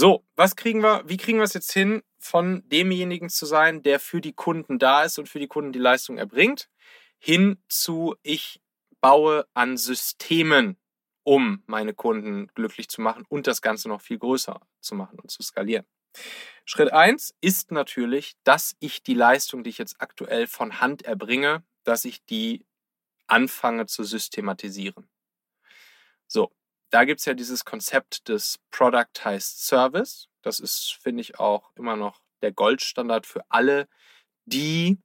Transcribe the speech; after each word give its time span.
So, 0.00 0.24
was 0.34 0.56
kriegen 0.56 0.82
wir, 0.82 1.02
wie 1.04 1.18
kriegen 1.18 1.40
wir 1.40 1.44
es 1.44 1.52
jetzt 1.52 1.72
hin, 1.72 2.02
von 2.18 2.66
demjenigen 2.70 3.28
zu 3.28 3.44
sein, 3.44 3.82
der 3.82 4.00
für 4.00 4.22
die 4.22 4.32
Kunden 4.32 4.78
da 4.78 5.04
ist 5.04 5.18
und 5.18 5.28
für 5.28 5.38
die 5.38 5.46
Kunden 5.46 5.74
die 5.74 5.78
Leistung 5.78 6.16
erbringt, 6.16 6.70
hin 7.18 7.62
zu 7.68 8.16
ich 8.22 8.62
baue 9.02 9.46
an 9.52 9.76
Systemen, 9.76 10.78
um 11.22 11.62
meine 11.66 11.92
Kunden 11.92 12.46
glücklich 12.54 12.88
zu 12.88 13.02
machen 13.02 13.26
und 13.28 13.46
das 13.46 13.60
Ganze 13.60 13.90
noch 13.90 14.00
viel 14.00 14.18
größer 14.18 14.58
zu 14.80 14.94
machen 14.94 15.18
und 15.18 15.30
zu 15.30 15.42
skalieren. 15.42 15.84
Schritt 16.64 16.94
eins 16.94 17.34
ist 17.42 17.70
natürlich, 17.70 18.36
dass 18.42 18.76
ich 18.78 19.02
die 19.02 19.12
Leistung, 19.12 19.64
die 19.64 19.68
ich 19.68 19.76
jetzt 19.76 19.96
aktuell 19.98 20.46
von 20.46 20.80
Hand 20.80 21.02
erbringe, 21.02 21.62
dass 21.84 22.06
ich 22.06 22.24
die 22.24 22.64
anfange 23.26 23.84
zu 23.84 24.04
systematisieren. 24.04 25.10
So, 26.26 26.50
da 26.90 27.04
gibt 27.04 27.20
es 27.20 27.26
ja 27.26 27.34
dieses 27.34 27.64
Konzept 27.64 28.28
des 28.28 28.58
Productized 28.70 29.64
Service. 29.64 30.28
Das 30.42 30.58
ist, 30.58 30.98
finde 31.00 31.20
ich, 31.22 31.38
auch 31.38 31.70
immer 31.76 31.96
noch 31.96 32.20
der 32.42 32.52
Goldstandard 32.52 33.26
für 33.26 33.44
alle, 33.48 33.88
die 34.44 34.98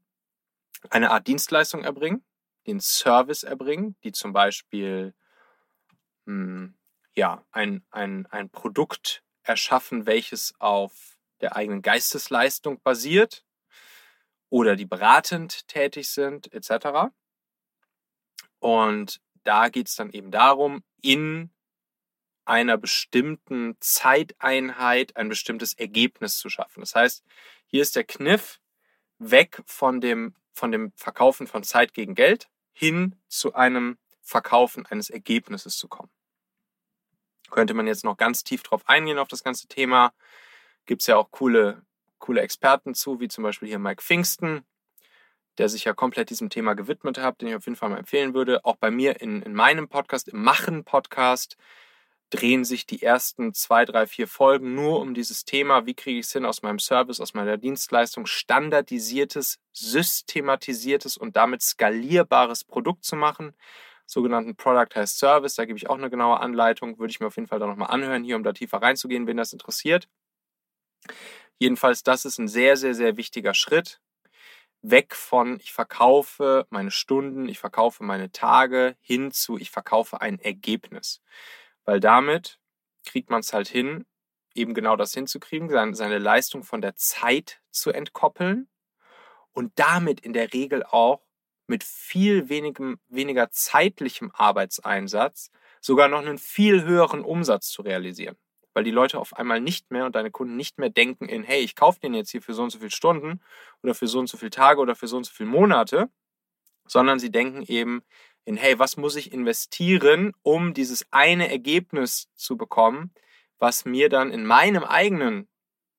eine 0.90 1.12
Art 1.12 1.28
Dienstleistung 1.28 1.84
erbringen, 1.84 2.24
den 2.68 2.80
Service 2.80 3.44
erbringen, 3.44 3.96
die 4.04 4.12
zum 4.12 4.34
Beispiel 4.34 5.14
mh, 6.26 6.34
hm, 6.34 6.78
ja, 7.16 7.46
ein, 7.52 7.86
ein, 7.92 8.26
ein 8.28 8.50
Produkt 8.50 9.24
erschaffen, 9.44 10.06
welches 10.06 10.54
auf 10.60 11.18
der 11.42 11.56
eigenen 11.56 11.82
Geistesleistung 11.82 12.82
basiert 12.82 13.46
oder 14.50 14.76
die 14.76 14.86
beratend 14.86 15.68
tätig 15.68 16.10
sind, 16.10 16.52
etc. 16.54 17.12
Und 18.60 19.22
da 19.44 19.70
geht 19.70 19.88
es 19.88 19.96
dann 19.96 20.10
eben 20.12 20.32
darum, 20.32 20.84
in 21.02 21.52
einer 22.46 22.78
bestimmten 22.78 23.76
Zeiteinheit 23.80 25.16
ein 25.16 25.30
bestimmtes 25.30 25.74
Ergebnis 25.74 26.38
zu 26.38 26.50
schaffen. 26.50 26.82
Das 26.82 26.96
heißt, 26.96 27.24
hier 27.66 27.82
ist 27.82 27.96
der 27.96 28.04
Kniff 28.04 28.60
weg 29.20 29.62
von 29.66 30.02
dem, 30.02 30.36
von 30.54 30.72
dem 30.72 30.92
Verkaufen 30.96 31.48
von 31.48 31.64
Zeit 31.64 31.94
gegen 31.94 32.16
Geld 32.16 32.48
hin 32.74 33.16
zu 33.28 33.54
einem 33.54 33.98
Verkaufen 34.22 34.86
eines 34.86 35.10
Ergebnisses 35.10 35.78
zu 35.78 35.88
kommen. 35.88 36.12
Könnte 37.52 37.74
man 37.74 37.88
jetzt 37.88 38.04
noch 38.04 38.18
ganz 38.18 38.44
tief 38.44 38.64
drauf 38.64 38.88
eingehen 38.88 39.20
auf 39.20 39.28
das 39.28 39.44
ganze 39.44 39.68
Thema. 39.68 40.14
Gibt 40.86 41.02
es 41.02 41.08
ja 41.08 41.16
auch 41.16 41.32
coole, 41.32 41.84
coole 42.18 42.42
Experten 42.42 42.96
zu, 42.96 43.20
wie 43.20 43.28
zum 43.28 43.44
Beispiel 43.44 43.68
hier 43.68 43.80
Mike 43.80 44.02
Pfingsten, 44.02 44.66
der 45.58 45.70
sich 45.70 45.86
ja 45.86 45.94
komplett 45.94 46.30
diesem 46.30 46.50
Thema 46.50 46.74
gewidmet 46.74 47.18
hat, 47.20 47.42
den 47.42 47.50
ich 47.50 47.56
auf 47.56 47.66
jeden 47.66 47.76
Fall 47.76 47.90
mal 47.90 48.00
empfehlen 48.00 48.34
würde. 48.34 48.66
Auch 48.66 48.76
bei 48.76 48.92
mir 48.92 49.22
in, 49.22 49.42
in 49.42 49.54
meinem 49.54 49.88
Podcast, 49.88 50.28
im 50.28 50.44
Machen-Podcast, 50.44 51.56
drehen 52.36 52.66
sich 52.66 52.86
die 52.86 53.02
ersten 53.02 53.54
zwei, 53.54 53.86
drei, 53.86 54.08
vier 54.08 54.28
Folgen 54.28 54.76
nur 54.76 55.00
um 55.00 55.14
dieses 55.14 55.46
Thema, 55.46 55.86
wie 55.86 55.94
kriege 55.94 56.20
ich 56.20 56.26
es 56.26 56.34
hin, 56.34 56.46
aus 56.46 56.62
meinem 56.62 56.80
Service, 56.80 57.22
aus 57.22 57.34
meiner 57.34 57.58
Dienstleistung 57.58 58.26
standardisiertes, 58.26 59.60
systematisiertes 59.72 61.16
und 61.16 61.38
damit 61.38 61.62
skalierbares 61.62 62.66
Produkt 62.66 63.06
zu 63.06 63.16
machen. 63.16 63.56
Sogenannten 64.06 64.56
Product 64.56 64.94
heißt 64.96 65.18
Service, 65.18 65.56
da 65.56 65.66
gebe 65.66 65.78
ich 65.78 65.90
auch 65.90 65.98
eine 65.98 66.10
genaue 66.10 66.40
Anleitung, 66.40 67.00
würde 67.00 67.12
ich 67.12 67.20
mir 67.20 67.28
auf 67.28 67.38
jeden 67.38 67.48
Fall 67.48 67.60
da 67.60 67.68
nochmal 67.68 67.90
anhören, 67.90 68.24
hier 68.24 68.36
um 68.36 68.44
da 68.44 68.52
tiefer 68.52 68.82
reinzugehen, 68.82 69.28
wenn 69.28 69.38
das 69.38 69.54
interessiert. 69.54 70.10
Jedenfalls, 71.58 72.04
das 72.04 72.26
ist 72.26 72.38
ein 72.38 72.50
sehr, 72.50 72.76
sehr, 72.76 72.94
sehr 72.94 73.16
wichtiger 73.16 73.54
Schritt. 73.54 74.02
Weg 74.82 75.16
von, 75.16 75.60
ich 75.62 75.72
verkaufe 75.72 76.68
meine 76.70 76.92
Stunden, 76.92 77.48
ich 77.48 77.60
verkaufe 77.60 78.04
meine 78.04 78.32
Tage, 78.32 78.98
hin 79.00 79.32
zu, 79.32 79.58
ich 79.58 79.72
verkaufe 79.72 80.22
ein 80.22 80.38
Ergebnis. 80.40 81.22
Weil 81.86 82.00
damit 82.00 82.60
kriegt 83.06 83.30
man 83.30 83.40
es 83.40 83.54
halt 83.54 83.68
hin, 83.68 84.06
eben 84.54 84.74
genau 84.74 84.96
das 84.96 85.14
hinzukriegen, 85.14 85.94
seine 85.94 86.18
Leistung 86.18 86.64
von 86.64 86.82
der 86.82 86.96
Zeit 86.96 87.62
zu 87.72 87.92
entkoppeln 87.92 88.68
und 89.52 89.72
damit 89.76 90.20
in 90.20 90.34
der 90.34 90.54
Regel 90.54 90.84
auch 90.84 91.22
mit 91.68 91.84
viel 91.84 92.50
wenigem, 92.50 93.00
weniger 93.08 93.50
zeitlichem 93.52 94.32
Arbeitseinsatz 94.34 95.52
sogar 95.82 96.08
noch 96.08 96.20
einen 96.20 96.38
viel 96.38 96.84
höheren 96.84 97.24
Umsatz 97.24 97.70
zu 97.70 97.82
realisieren. 97.82 98.38
Weil 98.74 98.84
die 98.84 98.92
Leute 98.92 99.20
auf 99.20 99.36
einmal 99.38 99.62
nicht 99.62 99.92
mehr 99.92 100.06
und 100.06 100.16
deine 100.16 100.32
Kunden 100.32 100.58
nicht 100.58 100.78
mehr 100.78 100.90
denken 100.90 101.30
in, 101.30 101.44
hey, 101.44 101.62
ich 101.62 101.76
kaufe 101.76 102.00
den 102.00 102.14
jetzt 102.14 102.32
hier 102.32 102.42
für 102.42 102.54
so 102.54 102.64
und 102.64 102.72
so 102.72 102.80
viele 102.80 102.92
Stunden 102.92 103.42
oder 103.82 103.96
für 103.96 104.08
so 104.08 104.20
und 104.20 104.28
so 104.28 104.38
viele 104.38 104.52
Tage 104.52 104.82
oder 104.82 104.96
für 104.96 105.08
so 105.08 105.18
und 105.18 105.26
so 105.26 105.34
viele 105.34 105.50
Monate, 105.50 106.10
sondern 106.86 107.20
sie 107.20 107.32
denken 107.32 107.64
eben, 107.64 108.04
in, 108.46 108.58
hey, 108.58 108.80
was 108.80 108.96
muss 108.96 109.16
ich 109.16 109.34
investieren, 109.34 110.34
um 110.44 110.74
dieses 110.74 111.06
eine 111.12 111.50
Ergebnis 111.50 112.30
zu 112.36 112.58
bekommen, 112.58 113.12
was 113.58 113.86
mir 113.86 114.10
dann 114.10 114.32
in 114.32 114.46
meinem 114.46 114.84
eigenen 114.84 115.48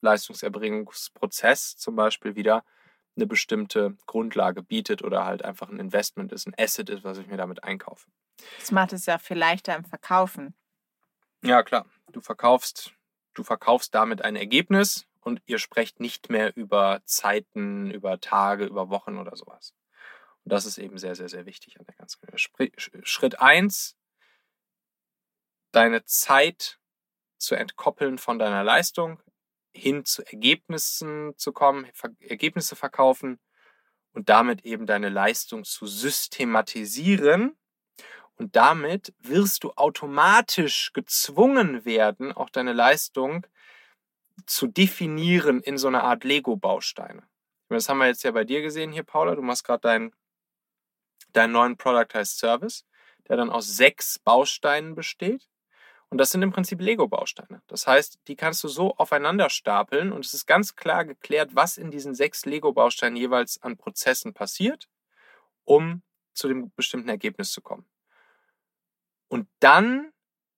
Leistungserbringungsprozess 0.00 1.76
zum 1.76 1.96
Beispiel 1.96 2.36
wieder 2.36 2.64
eine 3.16 3.26
bestimmte 3.26 3.96
Grundlage 4.06 4.62
bietet 4.62 5.02
oder 5.02 5.24
halt 5.24 5.44
einfach 5.44 5.68
ein 5.68 5.80
Investment 5.80 6.32
ist, 6.32 6.46
ein 6.46 6.54
Asset 6.58 6.90
ist, 6.90 7.02
was 7.02 7.18
ich 7.18 7.26
mir 7.26 7.36
damit 7.36 7.64
einkaufe. 7.64 8.08
Das 8.58 8.70
macht 8.70 8.92
es 8.92 9.06
ja 9.06 9.18
viel 9.18 9.38
leichter 9.38 9.74
im 9.74 9.84
Verkaufen. 9.84 10.54
Ja, 11.42 11.62
klar. 11.62 11.86
Du 12.12 12.20
verkaufst, 12.20 12.92
du 13.34 13.42
verkaufst 13.42 13.94
damit 13.94 14.22
ein 14.22 14.36
Ergebnis 14.36 15.06
und 15.20 15.42
ihr 15.46 15.58
sprecht 15.58 15.98
nicht 15.98 16.30
mehr 16.30 16.56
über 16.56 17.00
Zeiten, 17.04 17.90
über 17.90 18.20
Tage, 18.20 18.66
über 18.66 18.90
Wochen 18.90 19.18
oder 19.18 19.34
sowas. 19.34 19.74
Und 20.46 20.52
das 20.52 20.64
ist 20.64 20.78
eben 20.78 20.96
sehr, 20.96 21.16
sehr, 21.16 21.28
sehr 21.28 21.44
wichtig 21.44 21.76
an 21.80 21.86
der 21.86 21.96
ganzen 21.96 22.20
Schritt 23.02 23.40
eins: 23.40 23.96
deine 25.72 26.04
Zeit 26.04 26.78
zu 27.36 27.56
entkoppeln 27.56 28.16
von 28.16 28.38
deiner 28.38 28.62
Leistung, 28.62 29.20
hin 29.74 30.04
zu 30.04 30.22
Ergebnissen 30.22 31.36
zu 31.36 31.52
kommen, 31.52 31.90
Ergebnisse 32.20 32.76
verkaufen 32.76 33.40
und 34.12 34.28
damit 34.28 34.64
eben 34.64 34.86
deine 34.86 35.08
Leistung 35.08 35.64
zu 35.64 35.88
systematisieren. 35.88 37.58
Und 38.36 38.54
damit 38.54 39.14
wirst 39.18 39.64
du 39.64 39.72
automatisch 39.72 40.92
gezwungen 40.92 41.84
werden, 41.84 42.30
auch 42.30 42.50
deine 42.50 42.72
Leistung 42.72 43.44
zu 44.46 44.68
definieren 44.68 45.60
in 45.60 45.76
so 45.76 45.88
einer 45.88 46.04
Art 46.04 46.22
Lego-Bausteine. 46.22 47.24
Das 47.68 47.88
haben 47.88 47.98
wir 47.98 48.06
jetzt 48.06 48.22
ja 48.22 48.30
bei 48.30 48.44
dir 48.44 48.62
gesehen 48.62 48.92
hier, 48.92 49.02
Paula. 49.02 49.34
Du 49.34 49.42
machst 49.42 49.64
gerade 49.64 49.80
dein 49.80 50.14
deinen 51.36 51.52
neuen 51.52 51.76
Product 51.76 52.08
heißt 52.14 52.38
Service, 52.38 52.84
der 53.28 53.36
dann 53.36 53.50
aus 53.50 53.76
sechs 53.76 54.18
Bausteinen 54.18 54.94
besteht. 54.94 55.48
Und 56.08 56.18
das 56.18 56.30
sind 56.30 56.42
im 56.42 56.52
Prinzip 56.52 56.80
Lego-Bausteine. 56.80 57.62
Das 57.66 57.86
heißt, 57.86 58.20
die 58.28 58.36
kannst 58.36 58.62
du 58.62 58.68
so 58.68 58.96
aufeinander 58.96 59.50
stapeln 59.50 60.12
und 60.12 60.24
es 60.24 60.34
ist 60.34 60.46
ganz 60.46 60.76
klar 60.76 61.04
geklärt, 61.04 61.50
was 61.54 61.78
in 61.78 61.90
diesen 61.90 62.14
sechs 62.14 62.44
Lego-Bausteinen 62.46 63.16
jeweils 63.16 63.60
an 63.62 63.76
Prozessen 63.76 64.32
passiert, 64.32 64.88
um 65.64 66.02
zu 66.32 66.46
dem 66.48 66.70
bestimmten 66.76 67.08
Ergebnis 67.08 67.50
zu 67.50 67.60
kommen. 67.60 67.86
Und 69.28 69.48
dann 69.58 70.12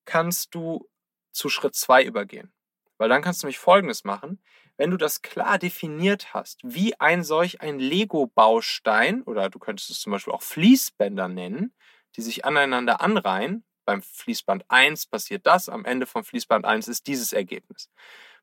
kannst 0.05 0.55
du 0.55 0.89
zu 1.33 1.49
Schritt 1.49 1.75
zwei 1.75 2.05
übergehen. 2.05 2.53
Weil 2.99 3.09
dann 3.09 3.22
kannst 3.22 3.43
du 3.43 3.47
nämlich 3.47 3.59
Folgendes 3.59 4.05
machen 4.05 4.43
wenn 4.78 4.91
du 4.91 4.97
das 4.97 5.22
klar 5.22 5.59
definiert 5.59 6.33
hast, 6.33 6.61
wie 6.62 6.99
ein 7.00 7.25
solch 7.25 7.61
ein 7.61 7.78
Lego-Baustein, 7.78 9.22
oder 9.25 9.50
du 9.50 9.59
könntest 9.59 9.91
es 9.91 10.00
zum 10.00 10.12
Beispiel 10.12 10.33
auch 10.33 10.43
Fließbänder 10.43 11.28
nennen, 11.28 11.75
die 12.16 12.22
sich 12.22 12.44
aneinander 12.47 13.00
anreihen, 13.03 13.65
beim 13.84 14.03
Fließband 14.03 14.65
1 14.69 15.06
passiert 15.06 15.47
das, 15.47 15.69
am 15.69 15.84
Ende 15.84 16.06
von 16.06 16.22
Fließband 16.25 16.65
1 16.65 16.89
ist 16.89 17.06
dieses 17.06 17.33
Ergebnis. 17.33 17.91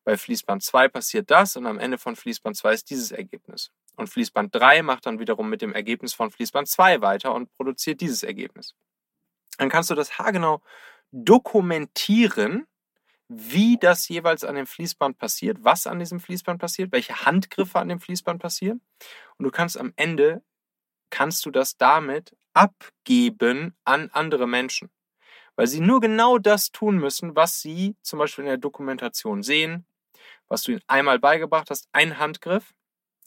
Bei 0.04 0.18
Fließband 0.18 0.62
2 0.62 0.88
passiert 0.90 1.32
das 1.32 1.56
und 1.56 1.66
am 1.66 1.80
Ende 1.80 1.98
von 1.98 2.16
Fließband 2.16 2.56
2 2.58 2.74
ist 2.74 2.90
dieses 2.90 3.12
Ergebnis. 3.12 3.72
Und 3.96 4.08
Fließband 4.08 4.54
3 4.54 4.84
macht 4.84 5.06
dann 5.06 5.20
wiederum 5.20 5.50
mit 5.50 5.62
dem 5.62 5.74
Ergebnis 5.74 6.14
von 6.14 6.32
Fließband 6.32 6.68
2 6.68 7.02
weiter 7.02 7.34
und 7.34 7.52
produziert 7.58 8.02
dieses 8.02 8.24
Ergebnis. 8.24 8.76
Dann 9.58 9.70
kannst 9.70 9.90
du 9.90 9.96
das 9.96 10.20
haargenau 10.20 10.62
dokumentieren 11.12 12.68
wie 13.28 13.78
das 13.78 14.08
jeweils 14.08 14.44
an 14.44 14.56
dem 14.56 14.68
Fließband 14.68 15.18
passiert, 15.18 15.58
was 15.62 15.88
an 15.88 16.00
diesem 16.00 16.20
Fließband 16.20 16.60
passiert, 16.60 16.92
welche 16.92 17.26
Handgriffe 17.26 17.80
an 17.80 17.90
dem 17.90 18.00
Fließband 18.00 18.42
passieren. 18.42 18.82
Und 19.38 19.46
du 19.46 19.52
kannst 19.52 19.78
am 19.78 19.94
Ende, 19.96 20.44
kannst 21.10 21.46
du 21.46 21.52
das 21.52 21.78
damit 21.78 22.36
abgeben 22.54 23.76
an 23.84 24.10
andere 24.12 24.48
Menschen. 24.48 24.90
Weil 25.56 25.68
sie 25.68 25.80
nur 25.80 26.02
genau 26.02 26.38
das 26.38 26.72
tun 26.72 26.98
müssen, 26.98 27.36
was 27.36 27.62
sie 27.62 27.96
zum 28.02 28.20
Beispiel 28.20 28.44
in 28.44 28.50
der 28.50 28.58
Dokumentation 28.58 29.42
sehen, 29.44 29.86
was 30.48 30.64
du 30.64 30.74
ihnen 30.74 30.82
einmal 30.88 31.20
beigebracht 31.20 31.70
hast, 31.70 31.88
ein 31.94 32.20
Handgriff, 32.20 32.74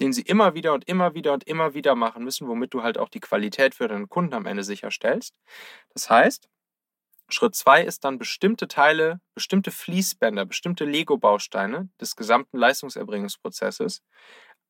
den 0.00 0.12
sie 0.12 0.22
immer 0.22 0.54
wieder 0.54 0.74
und 0.74 0.86
immer 0.88 1.14
wieder 1.14 1.32
und 1.32 1.44
immer 1.44 1.74
wieder 1.74 1.94
machen 1.94 2.24
müssen, 2.24 2.48
womit 2.48 2.74
du 2.74 2.82
halt 2.82 2.98
auch 2.98 3.08
die 3.08 3.20
Qualität 3.20 3.74
für 3.74 3.88
deinen 3.88 4.08
Kunden 4.08 4.34
am 4.34 4.46
Ende 4.46 4.62
sicherstellst. 4.62 5.34
Das 5.94 6.08
heißt, 6.10 6.48
Schritt 7.30 7.54
zwei 7.54 7.82
ist 7.84 8.04
dann 8.04 8.18
bestimmte 8.18 8.68
Teile, 8.68 9.20
bestimmte 9.34 9.70
Fließbänder, 9.70 10.46
bestimmte 10.46 10.84
Lego-Bausteine 10.84 11.90
des 12.00 12.16
gesamten 12.16 12.58
Leistungserbringungsprozesses 12.58 14.02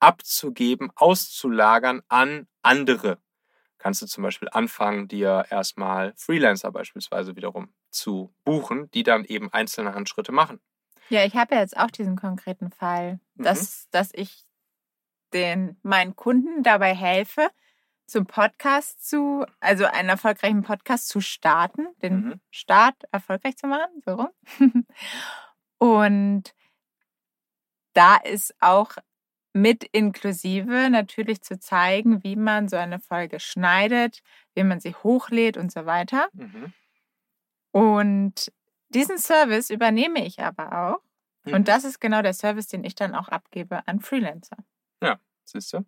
abzugeben, 0.00 0.90
auszulagern 0.96 2.02
an 2.08 2.48
andere. 2.62 3.18
Kannst 3.78 4.02
du 4.02 4.06
zum 4.06 4.24
Beispiel 4.24 4.48
anfangen, 4.52 5.08
dir 5.08 5.46
erstmal 5.50 6.14
Freelancer 6.16 6.72
beispielsweise 6.72 7.36
wiederum 7.36 7.74
zu 7.90 8.34
buchen, 8.44 8.90
die 8.92 9.04
dann 9.04 9.24
eben 9.24 9.52
einzelne 9.52 9.94
Handschritte 9.94 10.32
machen. 10.32 10.60
Ja, 11.10 11.24
ich 11.24 11.34
habe 11.36 11.54
ja 11.54 11.60
jetzt 11.62 11.76
auch 11.76 11.90
diesen 11.90 12.16
konkreten 12.16 12.70
Fall, 12.70 13.20
Mhm. 13.36 13.44
dass, 13.44 13.88
dass 13.90 14.10
ich 14.14 14.44
den 15.32 15.78
meinen 15.82 16.16
Kunden 16.16 16.62
dabei 16.62 16.94
helfe, 16.94 17.50
zum 18.08 18.26
Podcast 18.26 19.06
zu, 19.08 19.44
also 19.60 19.84
einen 19.84 20.08
erfolgreichen 20.08 20.62
Podcast 20.62 21.08
zu 21.08 21.20
starten, 21.20 21.86
den 22.02 22.14
Mhm. 22.20 22.40
Start 22.50 22.96
erfolgreich 23.12 23.56
zu 23.56 23.66
machen, 23.66 24.02
so 24.04 24.14
rum. 24.14 24.30
Und 25.78 26.54
da 27.92 28.16
ist 28.16 28.54
auch 28.60 28.92
mit 29.52 29.84
inklusive 29.84 30.88
natürlich 30.90 31.42
zu 31.42 31.58
zeigen, 31.58 32.22
wie 32.24 32.36
man 32.36 32.68
so 32.68 32.76
eine 32.76 32.98
Folge 32.98 33.40
schneidet, 33.40 34.22
wie 34.54 34.62
man 34.64 34.80
sie 34.80 34.94
hochlädt 34.94 35.56
und 35.56 35.70
so 35.72 35.84
weiter. 35.84 36.28
Mhm. 36.32 36.72
Und 37.72 38.52
diesen 38.88 39.18
Service 39.18 39.70
übernehme 39.70 40.24
ich 40.24 40.40
aber 40.40 40.72
auch. 40.94 41.02
Mhm. 41.44 41.54
Und 41.54 41.68
das 41.68 41.84
ist 41.84 42.00
genau 42.00 42.22
der 42.22 42.34
Service, 42.34 42.68
den 42.68 42.84
ich 42.84 42.94
dann 42.94 43.14
auch 43.14 43.28
abgebe 43.28 43.86
an 43.86 44.00
Freelancer. 44.00 44.56
Siehst 45.44 45.72
du? 45.72 45.84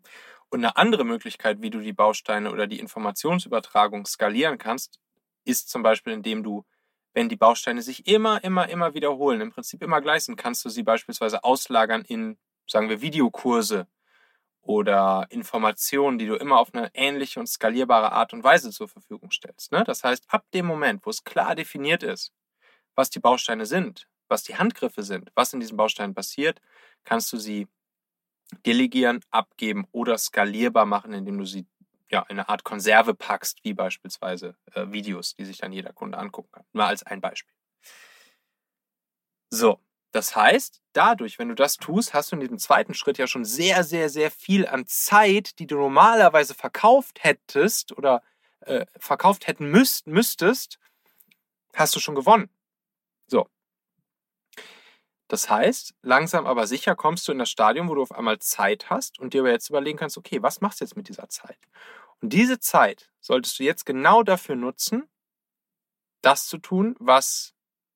Und 0.51 0.61
eine 0.65 0.77
andere 0.77 1.05
Möglichkeit, 1.05 1.63
wie 1.63 1.71
du 1.71 1.81
die 1.81 1.93
Bausteine 1.93 2.51
oder 2.51 2.67
die 2.67 2.81
Informationsübertragung 2.81 4.05
skalieren 4.05 4.59
kannst, 4.59 4.99
ist 5.45 5.71
zum 5.71 5.83
Beispiel, 5.83 6.13
indem 6.13 6.43
du, 6.43 6.65
wenn 7.15 7.29
die 7.29 7.37
Bausteine 7.37 7.83
sich 7.83 8.07
immer, 8.07 8.43
immer, 8.43 8.69
immer 8.69 8.93
wiederholen, 8.95 9.41
im 9.41 9.53
Prinzip 9.53 9.83
immer 9.83 10.01
gleich 10.01 10.25
sind, 10.25 10.37
kannst 10.37 10.65
du 10.65 10.69
sie 10.69 10.83
beispielsweise 10.83 11.45
auslagern 11.45 12.03
in, 12.03 12.37
sagen 12.67 12.89
wir, 12.89 13.01
Videokurse 13.01 13.87
oder 14.63 15.27
Informationen, 15.31 16.19
die 16.19 16.27
du 16.27 16.35
immer 16.35 16.59
auf 16.59 16.75
eine 16.75 16.91
ähnliche 16.95 17.41
und 17.41 17.47
skalierbare 17.47 18.13
Art 18.13 18.33
und 18.33 18.45
Weise 18.45 18.71
zur 18.71 18.89
Verfügung 18.89 19.31
stellst. 19.31 19.73
Ne? 19.73 19.85
Das 19.85 20.05
heißt, 20.05 20.25
ab 20.29 20.45
dem 20.53 20.67
Moment, 20.67 21.07
wo 21.07 21.11
es 21.11 21.25
klar 21.25 21.55
definiert 21.55 22.03
ist, 22.03 22.33
was 22.95 23.09
die 23.09 23.21
Bausteine 23.21 23.67
sind, 23.67 24.09
was 24.29 24.43
die 24.43 24.57
Handgriffe 24.57 25.03
sind, 25.03 25.31
was 25.35 25.53
in 25.53 25.61
diesen 25.61 25.77
Bausteinen 25.77 26.15
passiert, 26.15 26.61
kannst 27.05 27.33
du 27.33 27.39
sie 27.39 27.69
delegieren, 28.65 29.21
abgeben 29.31 29.87
oder 29.93 30.19
skalierbar 30.19 30.87
machen, 30.87 31.13
indem 31.13 31.39
du 31.39 31.45
sie 31.45 31.67
ja, 32.11 32.23
in 32.29 32.39
eine 32.39 32.49
Art 32.49 32.65
Konserve 32.65 33.15
packst, 33.15 33.59
wie 33.63 33.73
beispielsweise 33.73 34.57
äh, 34.75 34.87
Videos, 34.91 35.35
die 35.37 35.45
sich 35.45 35.59
dann 35.59 35.73
jeder 35.73 35.93
Kunde 35.93 36.19
angucken 36.19 36.51
kann. 36.53 36.65
Mal 36.73 36.89
als 36.89 37.05
ein 37.05 37.21
Beispiel. 37.21 37.55
So, 39.51 39.81
das 40.13 40.35
heißt, 40.35 40.83
dadurch, 40.93 41.39
wenn 41.39 41.49
du 41.49 41.55
das 41.55 41.77
tust, 41.77 42.15
hast 42.15 42.33
du 42.33 42.37
in 42.37 42.41
diesem 42.41 42.59
zweiten 42.59 42.95
Schritt 42.95 43.19
ja 43.19 43.27
schon 43.27 43.45
sehr, 43.45 43.85
sehr, 43.85 44.09
sehr 44.09 44.31
viel 44.31 44.67
an 44.67 44.87
Zeit, 44.87 45.59
die 45.59 45.67
du 45.67 45.77
normalerweise 45.77 46.55
verkauft 46.55 47.23
hättest 47.23 47.97
oder 47.97 48.23
äh, 48.61 48.87
verkauft 48.99 49.47
hätten 49.47 49.71
müsst, 49.71 50.07
müsstest, 50.07 50.79
hast 51.75 51.95
du 51.95 52.01
schon 52.01 52.15
gewonnen. 52.15 52.51
So. 53.27 53.49
Das 55.31 55.49
heißt, 55.49 55.95
langsam 56.03 56.45
aber 56.45 56.67
sicher 56.67 56.97
kommst 56.97 57.29
du 57.29 57.33
in 57.33 57.39
das 57.39 57.49
Stadium, 57.49 57.89
wo 57.89 57.95
du 57.95 58.03
auf 58.03 58.11
einmal 58.11 58.41
Zeit 58.41 58.91
hast 58.91 59.21
und 59.21 59.33
dir 59.33 59.43
aber 59.43 59.53
jetzt 59.53 59.71
überlegen 59.71 59.97
kannst, 59.97 60.19
okay, 60.19 60.43
was 60.43 60.61
machst 60.61 60.81
du 60.81 60.85
jetzt 60.85 60.97
mit 60.97 61.09
dieser 61.09 61.29
Zeit? 61.29 61.57
Und 62.21 62.33
diese 62.33 62.59
Zeit 62.59 63.13
solltest 63.21 63.57
du 63.61 63.63
jetzt 63.63 63.87
genau 63.87 64.25
dafür 64.25 64.57
nutzen, 64.57 65.09
das 66.21 66.49
zu 66.49 66.59
tun, 66.59 66.97
was 66.99 67.55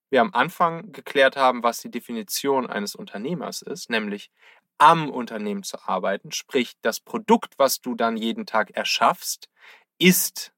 wir 0.09 0.21
am 0.21 0.33
Anfang 0.33 0.93
geklärt 0.93 1.35
haben, 1.35 1.61
was 1.61 1.81
die 1.81 1.91
Definition 1.91 2.67
eines 2.67 2.95
Unternehmers 2.95 3.61
ist, 3.61 3.89
nämlich 3.89 4.31
am 4.77 5.09
Unternehmen 5.09 5.63
zu 5.63 5.77
arbeiten, 5.85 6.31
sprich 6.31 6.77
das 6.83 7.01
Produkt, 7.01 7.59
was 7.59 7.81
du 7.81 7.95
dann 7.95 8.15
jeden 8.15 8.45
Tag 8.45 8.71
erschaffst, 8.71 9.49
ist 9.97 10.53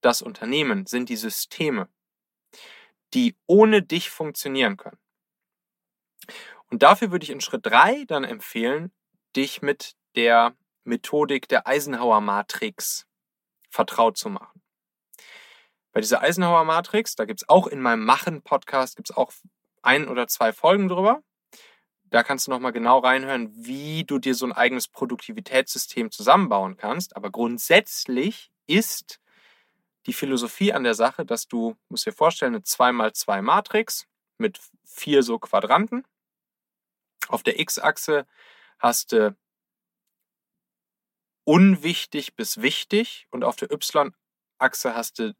das 0.00 0.22
Unternehmen, 0.22 0.86
sind 0.86 1.08
die 1.08 1.16
Systeme, 1.16 1.88
die 3.14 3.34
ohne 3.48 3.82
dich 3.82 4.10
funktionieren 4.10 4.76
können. 4.76 5.03
Und 6.70 6.82
dafür 6.82 7.10
würde 7.10 7.24
ich 7.24 7.30
in 7.30 7.40
Schritt 7.40 7.66
3 7.66 8.04
dann 8.06 8.24
empfehlen, 8.24 8.92
dich 9.36 9.62
mit 9.62 9.94
der 10.16 10.54
Methodik 10.84 11.48
der 11.48 11.66
Eisenhower 11.66 12.20
Matrix 12.20 13.06
vertraut 13.70 14.16
zu 14.16 14.28
machen. 14.28 14.62
Bei 15.92 16.00
dieser 16.00 16.22
Eisenhower 16.22 16.64
Matrix, 16.64 17.14
da 17.14 17.24
gibt 17.24 17.42
es 17.42 17.48
auch 17.48 17.66
in 17.66 17.80
meinem 17.80 18.04
Machen-Podcast, 18.04 18.96
gibt 18.96 19.10
es 19.10 19.16
auch 19.16 19.32
ein 19.82 20.08
oder 20.08 20.26
zwei 20.26 20.52
Folgen 20.52 20.88
drüber. 20.88 21.22
Da 22.10 22.22
kannst 22.22 22.46
du 22.46 22.50
nochmal 22.50 22.72
genau 22.72 22.98
reinhören, 22.98 23.50
wie 23.54 24.04
du 24.04 24.18
dir 24.18 24.34
so 24.34 24.46
ein 24.46 24.52
eigenes 24.52 24.88
Produktivitätssystem 24.88 26.10
zusammenbauen 26.10 26.76
kannst. 26.76 27.16
Aber 27.16 27.30
grundsätzlich 27.30 28.50
ist 28.66 29.20
die 30.06 30.12
Philosophie 30.12 30.72
an 30.72 30.84
der 30.84 30.94
Sache, 30.94 31.24
dass 31.24 31.48
du, 31.48 31.76
musst 31.88 32.06
dir 32.06 32.12
vorstellen, 32.12 32.54
eine 32.54 32.64
2x2 32.64 33.42
Matrix 33.42 34.06
mit 34.38 34.60
vier 34.84 35.22
so 35.22 35.38
Quadranten. 35.38 36.04
Auf 37.28 37.42
der 37.42 37.58
X-Achse 37.58 38.26
hast 38.78 39.12
du 39.12 39.36
unwichtig 41.44 42.34
bis 42.34 42.60
wichtig 42.62 43.26
und 43.30 43.44
auf 43.44 43.56
der 43.56 43.70
Y-Achse 43.70 44.94
hast 44.94 45.18
du 45.18 45.34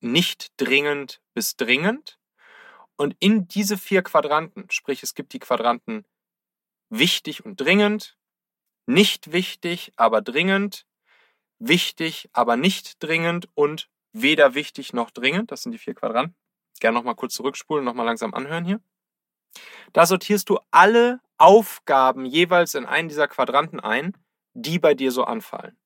nicht 0.00 0.52
dringend 0.56 1.20
bis 1.34 1.56
dringend. 1.56 2.18
Und 2.96 3.16
in 3.20 3.48
diese 3.48 3.78
vier 3.78 4.02
Quadranten, 4.02 4.70
sprich 4.70 5.02
es 5.02 5.14
gibt 5.14 5.32
die 5.32 5.38
Quadranten 5.38 6.04
wichtig 6.90 7.44
und 7.44 7.60
dringend, 7.60 8.18
nicht 8.86 9.32
wichtig, 9.32 9.92
aber 9.96 10.20
dringend, 10.20 10.86
wichtig, 11.58 12.28
aber 12.32 12.56
nicht 12.56 13.02
dringend 13.02 13.48
und 13.54 13.88
weder 14.12 14.54
wichtig 14.54 14.92
noch 14.92 15.10
dringend, 15.10 15.52
das 15.52 15.62
sind 15.62 15.72
die 15.72 15.78
vier 15.78 15.94
Quadranten. 15.94 16.36
Gerne 16.80 16.98
nochmal 16.98 17.14
kurz 17.14 17.34
zurückspulen, 17.34 17.84
nochmal 17.84 18.06
langsam 18.06 18.34
anhören 18.34 18.64
hier. 18.64 18.80
Da 19.92 20.06
sortierst 20.06 20.48
du 20.48 20.58
alle 20.70 21.20
Aufgaben 21.38 22.24
jeweils 22.26 22.74
in 22.74 22.86
einen 22.86 23.08
dieser 23.08 23.28
Quadranten 23.28 23.80
ein, 23.80 24.12
die 24.54 24.78
bei 24.78 24.94
dir 24.94 25.10
so 25.12 25.24
anfallen. 25.24 25.76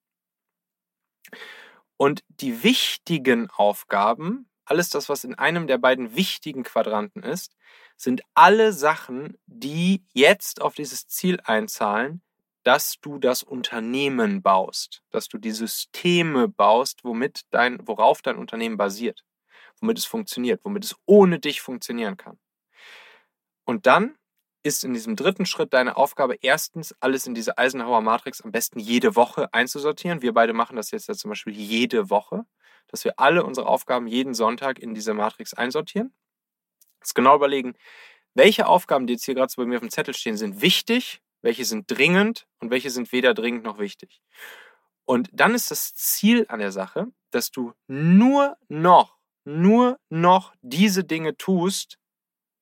Und 1.97 2.25
die 2.29 2.63
wichtigen 2.63 3.49
Aufgaben, 3.51 4.49
alles 4.65 4.91
das, 4.91 5.09
was 5.09 5.25
in 5.25 5.35
einem 5.35 5.67
der 5.67 5.79
beiden 5.79 6.17
wichtigen 6.17 6.65
Quadranten 6.65 7.23
ist, 7.23 7.57
sind 7.97 8.23
alle 8.35 8.73
Sachen, 8.73 9.39
die 9.47 10.05
jetzt 10.13 10.61
auf 10.61 10.75
dieses 10.75 11.07
Ziel 11.07 11.41
einzahlen, 11.45 12.23
dass 12.65 12.99
du 13.01 13.19
das 13.19 13.43
Unternehmen 13.43 14.43
baust, 14.43 15.03
dass 15.11 15.29
du 15.29 15.39
die 15.39 15.53
Systeme 15.53 16.49
baust, 16.49 17.05
womit 17.05 17.43
dein, 17.51 17.87
worauf 17.87 18.23
dein 18.23 18.39
Unternehmen 18.39 18.77
basiert, 18.77 19.25
womit 19.81 19.99
es 19.99 20.07
funktioniert, 20.07 20.65
womit 20.65 20.85
es 20.85 20.97
ohne 21.07 21.39
dich 21.39 21.61
funktionieren 21.61 22.17
kann. 22.17 22.39
Und 23.65 23.87
dann 23.87 24.17
ist 24.63 24.83
in 24.83 24.95
diesem 24.95 25.15
dritten 25.15 25.47
Schritt 25.47 25.75
deine 25.75 25.97
Aufgabe, 25.97 26.37
erstens 26.41 26.95
alles 27.01 27.27
in 27.27 27.35
diese 27.35 27.59
Eisenhower 27.59 28.01
Matrix 28.01 28.41
am 28.41 28.51
besten 28.51 28.79
jede 28.79 29.15
Woche 29.15 29.53
einzusortieren. 29.53 30.23
Wir 30.23 30.33
beide 30.33 30.55
machen 30.55 30.77
das 30.77 30.91
jetzt 30.91 31.07
ja 31.07 31.15
zum 31.15 31.31
Beispiel 31.31 31.53
jede 31.53 32.09
Woche, 32.09 32.47
dass 32.89 33.05
wir 33.05 33.19
alle 33.19 33.45
unsere 33.45 33.67
Aufgaben 33.67 34.07
jeden 34.07 34.35
Sonntag 34.35 34.79
in 34.79 34.95
diese 34.95 35.13
Matrix 35.13 35.53
einsortieren. 35.53 36.15
Jetzt 37.01 37.15
genau 37.15 37.37
überlegen, 37.37 37.75
welche 38.33 38.67
Aufgaben, 38.67 39.07
die 39.07 39.15
jetzt 39.15 39.25
hier 39.25 39.35
gerade 39.35 39.53
so 39.53 39.61
bei 39.61 39.67
mir 39.67 39.77
auf 39.77 39.83
dem 39.83 39.91
Zettel 39.91 40.15
stehen, 40.15 40.37
sind 40.37 40.63
wichtig, 40.63 41.21
welche 41.43 41.67
sind 41.67 41.91
dringend 41.91 42.47
und 42.59 42.71
welche 42.71 42.91
sind 42.91 43.13
weder 43.13 43.35
dringend 43.35 43.65
noch 43.65 43.79
wichtig. 43.79 44.23
Und 45.05 45.29
dann 45.33 45.55
ist 45.55 45.71
das 45.71 45.95
Ziel 45.95 46.47
an 46.49 46.61
der 46.61 46.73
Sache, 46.73 47.09
dass 47.31 47.51
du 47.51 47.75
nur 47.87 48.57
noch, 48.69 49.19
nur 49.45 49.99
noch 50.09 50.55
diese 50.63 51.05
Dinge 51.05 51.37
tust, 51.37 51.99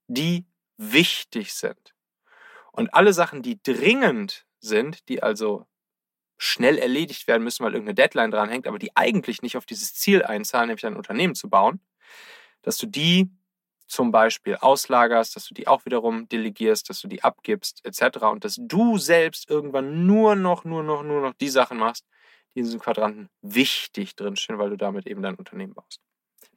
die 0.08 0.44
wichtig 0.90 1.54
sind. 1.54 1.94
Und 2.72 2.94
alle 2.94 3.12
Sachen, 3.12 3.42
die 3.42 3.62
dringend 3.62 4.46
sind, 4.60 5.08
die 5.08 5.22
also 5.22 5.66
schnell 6.38 6.78
erledigt 6.78 7.28
werden 7.28 7.44
müssen, 7.44 7.64
weil 7.64 7.74
irgendeine 7.74 7.94
Deadline 7.94 8.30
dran 8.30 8.48
hängt, 8.48 8.66
aber 8.66 8.78
die 8.78 8.96
eigentlich 8.96 9.42
nicht 9.42 9.56
auf 9.56 9.66
dieses 9.66 9.94
Ziel 9.94 10.24
einzahlen, 10.24 10.68
nämlich 10.68 10.86
ein 10.86 10.96
Unternehmen 10.96 11.34
zu 11.34 11.48
bauen, 11.48 11.80
dass 12.62 12.78
du 12.78 12.86
die 12.86 13.30
zum 13.86 14.10
Beispiel 14.10 14.56
auslagerst, 14.56 15.36
dass 15.36 15.46
du 15.46 15.54
die 15.54 15.68
auch 15.68 15.84
wiederum 15.84 16.28
delegierst, 16.28 16.88
dass 16.88 17.00
du 17.00 17.08
die 17.08 17.22
abgibst, 17.22 17.84
etc. 17.84 18.24
Und 18.24 18.44
dass 18.44 18.56
du 18.58 18.98
selbst 18.98 19.50
irgendwann 19.50 20.06
nur 20.06 20.34
noch, 20.34 20.64
nur 20.64 20.82
noch, 20.82 21.02
nur 21.02 21.20
noch 21.20 21.34
die 21.34 21.50
Sachen 21.50 21.78
machst, 21.78 22.06
die 22.54 22.60
in 22.60 22.64
diesen 22.64 22.80
Quadranten 22.80 23.28
wichtig 23.42 24.16
drinstehen, 24.16 24.58
weil 24.58 24.70
du 24.70 24.76
damit 24.76 25.06
eben 25.06 25.22
dein 25.22 25.36
Unternehmen 25.36 25.74
baust. 25.74 26.00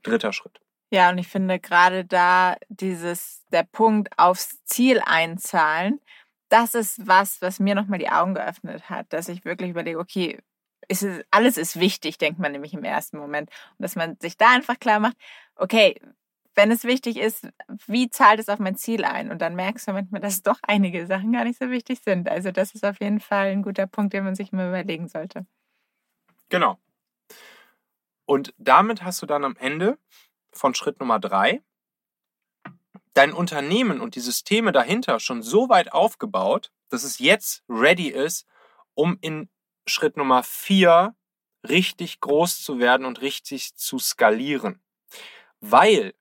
Dritter 0.02 0.34
Schritt. 0.34 0.65
Ja, 0.92 1.10
und 1.10 1.18
ich 1.18 1.28
finde 1.28 1.60
gerade 1.60 2.06
da 2.06 2.56
dieses, 2.70 3.44
der 3.52 3.64
Punkt 3.64 4.10
aufs 4.18 4.64
Ziel 4.66 5.02
einzahlen, 5.06 6.00
das 6.50 6.76
ist 6.76 7.08
was, 7.08 7.42
was 7.42 7.60
mir 7.60 7.76
nochmal 7.76 8.00
die 8.00 8.10
Augen 8.10 8.36
geöffnet 8.36 8.90
hat, 8.90 9.12
dass 9.12 9.30
ich 9.30 9.46
wirklich 9.46 9.72
überlege, 9.72 10.00
okay, 10.00 10.40
ist 10.88 11.04
es, 11.04 11.24
alles 11.32 11.58
ist 11.58 11.80
wichtig, 11.80 12.18
denkt 12.18 12.40
man 12.40 12.52
nämlich 12.52 12.74
im 12.74 12.84
ersten 12.84 13.18
Moment. 13.18 13.50
Und 13.72 13.84
dass 13.84 13.96
man 13.96 14.18
sich 14.20 14.38
da 14.38 14.52
einfach 14.52 14.80
klar 14.80 15.00
macht, 15.00 15.18
okay, 15.56 16.00
wenn 16.54 16.72
es 16.72 16.86
wichtig 16.86 17.18
ist, 17.18 17.48
wie 17.86 18.10
zahlt 18.10 18.40
es 18.40 18.50
auf 18.50 18.60
mein 18.60 18.78
Ziel 18.78 19.04
ein? 19.04 19.32
Und 19.32 19.42
dann 19.42 19.56
merkst 19.56 19.88
du 19.88 19.92
manchmal, 19.92 20.22
dass 20.22 20.42
doch 20.42 20.60
einige 20.62 21.06
Sachen 21.06 21.34
gar 21.34 21.44
nicht 21.44 21.60
so 21.60 21.70
wichtig 21.70 22.00
sind. 22.02 22.30
Also 22.30 22.52
das 22.52 22.74
ist 22.74 22.86
auf 22.86 23.00
jeden 23.02 23.20
Fall 23.20 23.48
ein 23.48 23.62
guter 23.62 23.88
Punkt, 23.88 24.14
den 24.14 24.24
man 24.24 24.36
sich 24.36 24.52
mal 24.52 24.70
überlegen 24.70 25.08
sollte. 25.10 25.46
Genau. 26.50 26.80
Und 28.26 28.54
damit 28.58 29.04
hast 29.04 29.22
du 29.22 29.26
dann 29.26 29.44
am 29.44 29.56
Ende 29.58 29.98
von 30.56 30.74
Schritt 30.74 31.00
Nummer 31.00 31.20
drei 31.20 31.62
dein 33.16 33.34
Unternehmen 33.34 34.02
und 34.02 34.16
die 34.16 34.20
Systeme 34.20 34.72
dahinter 34.72 35.20
schon 35.20 35.42
so 35.42 35.70
weit 35.70 35.94
aufgebaut, 35.94 36.72
dass 36.90 37.04
es 37.04 37.18
jetzt 37.18 37.64
ready 37.68 38.10
ist, 38.10 38.46
um 38.94 39.18
in 39.22 39.50
Schritt 39.88 40.18
Nummer 40.18 40.44
vier 40.44 41.16
richtig 41.68 42.20
groß 42.20 42.62
zu 42.62 42.78
werden 42.78 43.06
und 43.06 43.22
richtig 43.22 43.76
zu 43.76 43.98
skalieren. 44.00 44.84
Weil 45.62 46.14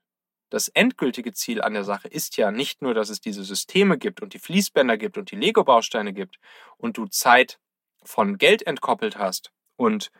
das 0.51 0.69
endgültige 0.69 1.33
Ziel 1.33 1.61
an 1.61 1.75
der 1.75 1.85
Sache 1.85 2.07
ist 2.07 2.37
ja 2.37 2.53
nicht 2.53 2.81
nur, 2.81 2.95
dass 2.95 3.09
es 3.09 3.21
diese 3.21 3.43
Systeme 3.43 3.99
gibt 3.99 4.23
und 4.23 4.33
die 4.33 4.39
Fließbänder 4.39 4.97
gibt 4.97 5.19
und 5.19 5.33
die 5.33 5.37
Lego-Bausteine 5.37 6.13
gibt 6.13 6.39
und 6.77 6.97
du 6.97 7.07
Zeit 7.07 7.59
von 8.05 8.39
Geld 8.39 8.65
entkoppelt 8.65 9.19
hast 9.19 9.51
und 9.77 10.13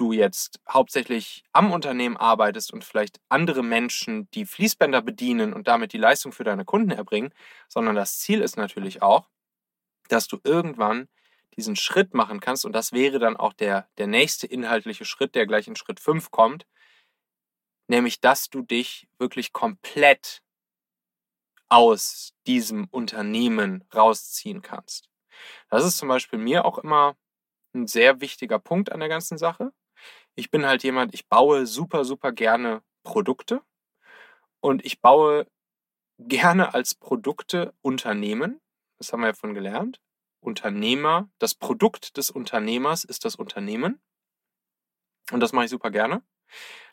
du 0.00 0.12
jetzt 0.12 0.60
hauptsächlich 0.68 1.44
am 1.52 1.72
Unternehmen 1.72 2.16
arbeitest 2.16 2.72
und 2.72 2.84
vielleicht 2.84 3.20
andere 3.28 3.62
Menschen 3.62 4.30
die 4.30 4.46
Fließbänder 4.46 5.02
bedienen 5.02 5.52
und 5.52 5.68
damit 5.68 5.92
die 5.92 5.98
Leistung 5.98 6.32
für 6.32 6.44
deine 6.44 6.64
Kunden 6.64 6.90
erbringen, 6.90 7.34
sondern 7.68 7.96
das 7.96 8.18
Ziel 8.18 8.40
ist 8.40 8.56
natürlich 8.56 9.02
auch, 9.02 9.28
dass 10.08 10.26
du 10.26 10.38
irgendwann 10.42 11.08
diesen 11.56 11.76
Schritt 11.76 12.14
machen 12.14 12.40
kannst 12.40 12.64
und 12.64 12.72
das 12.72 12.92
wäre 12.92 13.18
dann 13.18 13.36
auch 13.36 13.52
der, 13.52 13.88
der 13.98 14.06
nächste 14.06 14.46
inhaltliche 14.46 15.04
Schritt, 15.04 15.34
der 15.34 15.46
gleich 15.46 15.68
in 15.68 15.76
Schritt 15.76 16.00
5 16.00 16.30
kommt, 16.30 16.66
nämlich 17.88 18.20
dass 18.20 18.48
du 18.48 18.62
dich 18.62 19.08
wirklich 19.18 19.52
komplett 19.52 20.42
aus 21.68 22.32
diesem 22.46 22.86
Unternehmen 22.90 23.84
rausziehen 23.94 24.62
kannst. 24.62 25.08
Das 25.68 25.84
ist 25.84 25.98
zum 25.98 26.08
Beispiel 26.08 26.38
mir 26.38 26.64
auch 26.64 26.78
immer 26.78 27.16
ein 27.74 27.86
sehr 27.86 28.20
wichtiger 28.20 28.58
Punkt 28.58 28.90
an 28.92 29.00
der 29.00 29.08
ganzen 29.08 29.38
Sache. 29.38 29.72
Ich 30.40 30.50
bin 30.50 30.64
halt 30.64 30.82
jemand, 30.84 31.12
ich 31.12 31.28
baue 31.28 31.66
super, 31.66 32.02
super 32.02 32.32
gerne 32.32 32.82
Produkte 33.02 33.60
und 34.60 34.82
ich 34.86 35.02
baue 35.02 35.46
gerne 36.18 36.72
als 36.72 36.94
Produkte 36.94 37.74
Unternehmen. 37.82 38.58
Das 38.96 39.12
haben 39.12 39.20
wir 39.20 39.26
ja 39.26 39.34
von 39.34 39.52
gelernt. 39.52 40.00
Unternehmer, 40.40 41.28
das 41.40 41.54
Produkt 41.54 42.16
des 42.16 42.30
Unternehmers 42.30 43.04
ist 43.04 43.26
das 43.26 43.36
Unternehmen. 43.36 44.00
Und 45.30 45.40
das 45.40 45.52
mache 45.52 45.66
ich 45.66 45.70
super 45.70 45.90
gerne. 45.90 46.22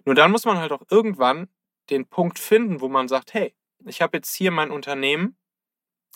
Nur 0.03 0.13
dann 0.13 0.31
muss 0.31 0.43
man 0.43 0.57
halt 0.57 0.73
auch 0.73 0.83
irgendwann 0.91 1.47
den 1.89 2.05
Punkt 2.05 2.39
finden, 2.39 2.81
wo 2.81 2.89
man 2.89 3.07
sagt, 3.07 3.33
hey, 3.33 3.55
ich 3.85 4.01
habe 4.01 4.17
jetzt 4.17 4.35
hier 4.35 4.51
mein 4.51 4.71
Unternehmen 4.71 5.37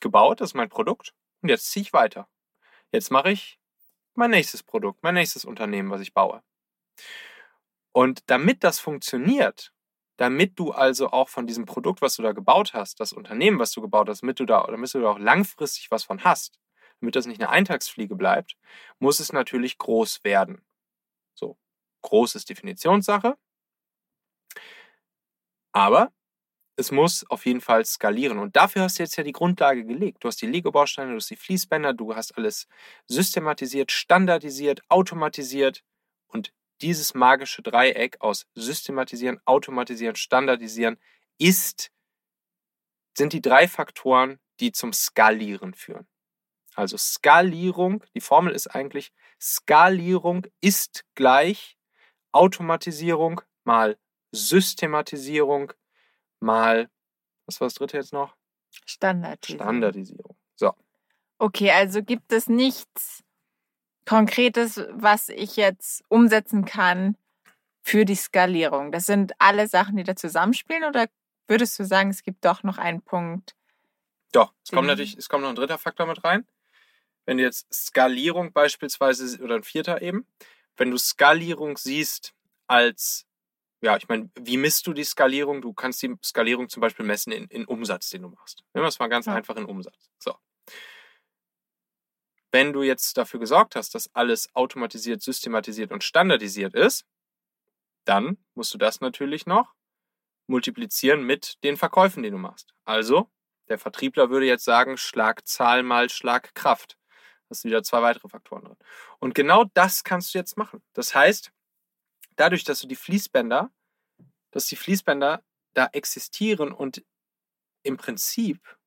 gebaut, 0.02 0.42
das 0.42 0.50
ist 0.50 0.56
mein 0.56 0.68
Produkt, 0.68 1.14
und 1.42 1.48
jetzt 1.48 1.72
ziehe 1.72 1.84
ich 1.84 1.94
weiter. 1.94 2.28
Jetzt 2.92 3.10
mache 3.10 3.32
ich 3.32 3.58
mein 4.16 4.32
nächstes 4.32 4.64
Produkt, 4.64 5.02
mein 5.02 5.14
nächstes 5.14 5.46
Unternehmen, 5.46 5.92
was 5.92 6.02
ich 6.02 6.14
baue. 6.14 6.44
Und 7.94 8.30
damit 8.30 8.64
das 8.64 8.80
funktioniert, 8.80 9.74
damit 10.18 10.60
du 10.60 10.72
also 10.72 11.10
auch 11.12 11.30
von 11.30 11.48
diesem 11.48 11.66
Produkt, 11.66 12.02
was 12.02 12.16
du 12.16 12.24
da 12.24 12.32
gebaut 12.32 12.74
hast, 12.74 13.00
das 13.00 13.14
Unternehmen, 13.14 13.60
was 13.60 13.72
du 13.72 13.82
gebaut 13.82 14.08
hast, 14.08 14.22
damit 14.22 14.40
du 14.40 14.46
da, 14.46 14.64
damit 14.68 14.94
du 14.94 15.02
da 15.02 15.12
auch 15.12 15.20
langfristig 15.20 15.92
was 15.92 16.04
von 16.04 16.24
hast, 16.24 16.60
damit 17.00 17.16
das 17.16 17.26
nicht 17.26 17.42
eine 17.42 17.50
Eintagsfliege 17.50 18.16
bleibt, 18.16 18.56
muss 19.00 19.20
es 19.20 19.34
natürlich 19.34 19.78
groß 19.78 20.24
werden. 20.24 20.64
So, 21.34 21.58
groß 22.04 22.36
ist 22.36 22.50
Definitionssache. 22.50 23.36
Aber 25.74 26.12
es 26.78 26.92
muss 26.92 27.26
auf 27.30 27.46
jeden 27.46 27.62
Fall 27.62 27.86
skalieren. 27.86 28.40
Und 28.40 28.56
dafür 28.56 28.84
hast 28.84 29.00
du 29.00 29.04
jetzt 29.04 29.16
ja 29.16 29.24
die 29.24 29.32
Grundlage 29.32 29.86
gelegt. 29.86 30.24
Du 30.24 30.28
hast 30.28 30.42
die 30.42 30.48
Lego-Bausteine, 30.48 31.12
du 31.12 31.18
hast 31.18 31.30
die 31.30 31.36
Fließbänder, 31.36 31.94
du 31.94 32.16
hast 32.16 32.38
alles 32.38 32.68
systematisiert, 33.08 33.92
standardisiert, 33.92 34.82
automatisiert. 34.90 35.84
Und 36.28 36.54
dieses 36.82 37.14
magische 37.14 37.62
Dreieck 37.62 38.18
aus 38.20 38.46
systematisieren, 38.56 39.40
automatisieren, 39.46 40.16
standardisieren 40.16 40.98
ist, 41.38 41.92
sind 43.18 43.34
die 43.34 43.42
drei 43.42 43.68
Faktoren, 43.68 44.40
die 44.60 44.72
zum 44.72 44.94
Skalieren 44.94 45.74
führen. 45.74 46.08
Also 46.76 46.98
Skalierung, 46.98 48.04
die 48.16 48.22
Formel 48.22 48.54
ist 48.54 48.68
eigentlich, 48.68 49.12
Skalierung 49.40 50.48
ist 50.62 51.04
gleich 51.16 51.78
Automatisierung 52.32 53.42
mal 53.64 53.98
Systematisierung 54.32 55.74
mal, 56.40 56.90
was 57.46 57.60
war 57.60 57.68
das 57.68 57.76
dritte 57.76 57.98
jetzt 57.98 58.14
noch? 58.14 58.36
Standardisierung. 58.86 59.62
Standardisierung. 59.62 60.38
So. 60.56 60.74
Okay, 61.38 61.72
also 61.72 62.02
gibt 62.02 62.32
es 62.32 62.48
nichts 62.48 63.24
Konkretes, 64.06 64.82
was 64.92 65.30
ich 65.30 65.56
jetzt 65.56 66.04
umsetzen 66.08 66.66
kann 66.66 67.16
für 67.82 68.06
die 68.06 68.16
Skalierung. 68.16 68.92
Das 68.92 69.06
sind 69.06 69.34
alle 69.40 69.68
Sachen, 69.68 69.98
die 69.98 70.04
da 70.04 70.16
zusammenspielen 70.16 70.84
oder 70.84 71.08
würdest 71.48 71.78
du 71.80 71.86
sagen, 71.86 72.10
es 72.10 72.24
gibt 72.24 72.46
doch 72.46 72.64
noch 72.64 72.78
einen 72.78 73.02
Punkt? 73.02 73.56
Doch, 74.32 74.54
es 74.64 74.72
kommt 74.72 74.88
natürlich, 74.88 75.18
es 75.18 75.30
kommt 75.30 75.44
noch 75.44 75.50
ein 75.50 75.56
dritter 75.56 75.78
Faktor 75.78 76.06
mit 76.08 76.24
rein. 76.24 76.46
Wenn 77.26 77.38
du 77.38 77.44
jetzt 77.44 77.72
Skalierung 77.74 78.54
beispielsweise, 78.54 79.42
oder 79.44 79.56
ein 79.56 79.64
vierter 79.64 80.02
eben, 80.02 80.26
wenn 80.78 80.92
du 80.92 80.98
Skalierung 80.98 81.78
siehst 81.78 82.34
als 82.68 83.26
ja, 83.82 83.98
ich 83.98 84.08
meine, 84.08 84.30
wie 84.36 84.58
misst 84.58 84.86
du 84.86 84.94
die 84.94 85.04
Skalierung? 85.04 85.62
Du 85.62 85.74
kannst 85.74 86.02
die 86.04 86.16
Skalierung 86.24 86.70
zum 86.70 86.82
Beispiel 86.82 87.06
messen 87.06 87.34
in, 87.34 87.46
in 87.48 87.66
Umsatz, 87.66 88.12
den 88.12 88.22
du 88.22 88.30
machst. 88.30 88.64
Nehmen 88.74 88.84
wir 88.84 88.90
es 88.90 89.00
mal 89.00 89.08
ganz 89.08 89.26
ja. 89.26 89.34
einfach 89.34 89.56
in 89.56 89.66
Umsatz. 89.66 90.12
So. 90.20 90.36
Wenn 92.52 92.74
du 92.74 92.84
jetzt 92.84 93.18
dafür 93.18 93.40
gesorgt 93.40 93.76
hast, 93.76 93.96
dass 93.96 94.14
alles 94.14 94.54
automatisiert, 94.56 95.22
systematisiert 95.22 95.92
und 95.92 96.04
standardisiert 96.04 96.74
ist, 96.74 97.06
dann 98.06 98.38
musst 98.56 98.74
du 98.74 98.78
das 98.78 99.00
natürlich 99.00 99.46
noch 99.46 99.74
multiplizieren 100.48 101.24
mit 101.24 101.64
den 101.64 101.78
Verkäufen, 101.78 102.24
die 102.24 102.30
du 102.30 102.38
machst. 102.38 102.74
Also, 102.84 103.30
der 103.70 103.80
Vertriebler 103.80 104.30
würde 104.30 104.46
jetzt 104.46 104.66
sagen, 104.66 104.98
Schlagzahl 104.98 105.82
mal 105.84 106.10
Schlagkraft. 106.10 106.98
Das 107.48 107.62
sind 107.62 107.72
wieder 107.72 107.84
zwei 107.84 108.02
weitere 108.02 108.28
Faktoren 108.28 108.66
drin. 108.66 108.78
Und 109.20 109.36
genau 109.36 109.66
das 109.74 110.04
kannst 110.04 110.34
du 110.34 110.38
jetzt 110.38 110.58
machen. 110.58 110.82
Das 110.94 111.16
heißt, 111.16 111.52
dadurch, 112.36 112.64
dass 112.64 112.82
du 112.82 112.88
die 112.88 112.96
Fließbänder, 112.96 113.72
dass 114.52 114.66
die 114.68 114.76
Fließbänder 114.76 115.44
da 115.74 115.90
existieren 115.94 116.72
und 116.72 117.04
im 117.84 117.98
Prinzip 117.98 118.78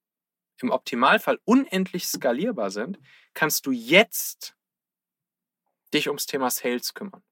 im 0.60 0.70
Optimalfall 0.70 1.38
unendlich 1.44 2.06
skalierbar 2.06 2.70
sind, 2.70 2.98
kannst 3.34 3.66
du 3.66 3.72
jetzt 3.72 4.56
dich 5.92 6.08
ums 6.08 6.26
Thema 6.26 6.50
Sales 6.50 6.94
kümmern. 6.94 7.22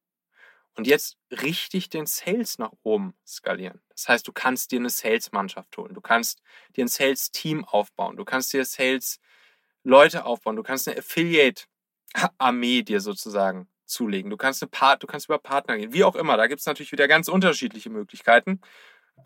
Und 0.75 0.87
jetzt 0.87 1.19
richtig 1.31 1.91
den 1.91 2.07
Sales 2.07 2.59
nach 2.59 2.73
oben 2.83 3.15
skalieren. 3.27 3.83
Das 3.91 4.09
heißt, 4.09 4.27
du 4.27 4.33
kannst 4.33 4.73
dir 4.73 4.79
eine 4.79 4.89
Sales-Mannschaft 4.89 5.77
holen. 5.77 5.93
Du 5.93 6.01
kannst 6.01 6.41
dir 6.77 6.85
ein 6.85 6.89
Sales-Team 6.89 7.65
aufbauen. 7.67 8.17
Du 8.17 8.25
kannst 8.25 8.55
dir 8.55 8.65
Sales-Leute 8.65 10.25
aufbauen. 10.25 10.57
Du 10.57 10.63
kannst 10.63 10.89
eine 10.89 10.97
Affiliate-Armee 10.97 12.83
dir 12.83 13.01
sozusagen 13.01 13.69
zulegen. 13.85 14.31
Du 14.31 14.39
kannst, 14.39 14.63
eine 14.63 14.99
du 14.99 15.07
kannst 15.07 15.27
über 15.27 15.39
Partner 15.39 15.77
gehen, 15.77 15.93
wie 15.93 16.05
auch 16.05 16.17
immer. 16.17 16.39
Da 16.39 16.47
gibt 16.47 16.61
es 16.61 16.67
natürlich 16.67 16.93
wieder 16.93 17.07
ganz 17.07 17.29
unterschiedliche 17.29 17.91
Möglichkeiten, 17.91 18.63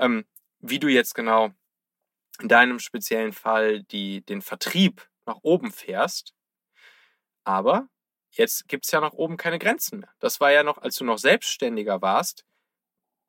ähm, 0.00 0.24
wie 0.58 0.80
du 0.80 0.88
jetzt 0.88 1.14
genau 1.14 1.52
in 2.40 2.48
deinem 2.48 2.78
speziellen 2.78 3.32
Fall 3.32 3.82
die, 3.84 4.24
den 4.24 4.42
Vertrieb 4.42 5.08
nach 5.26 5.38
oben 5.42 5.72
fährst. 5.72 6.34
Aber 7.44 7.88
jetzt 8.30 8.68
gibt 8.68 8.84
es 8.84 8.90
ja 8.90 9.00
nach 9.00 9.12
oben 9.12 9.36
keine 9.36 9.58
Grenzen 9.58 10.00
mehr. 10.00 10.10
Das 10.18 10.40
war 10.40 10.52
ja 10.52 10.62
noch, 10.62 10.78
als 10.78 10.96
du 10.96 11.04
noch 11.04 11.18
selbstständiger 11.18 12.02
warst, 12.02 12.44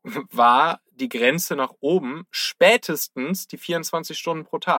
war 0.31 0.81
die 0.91 1.09
Grenze 1.09 1.55
nach 1.55 1.73
oben 1.79 2.25
spätestens 2.31 3.47
die 3.47 3.57
24 3.57 4.17
Stunden 4.17 4.45
pro 4.45 4.59
Tag. 4.59 4.79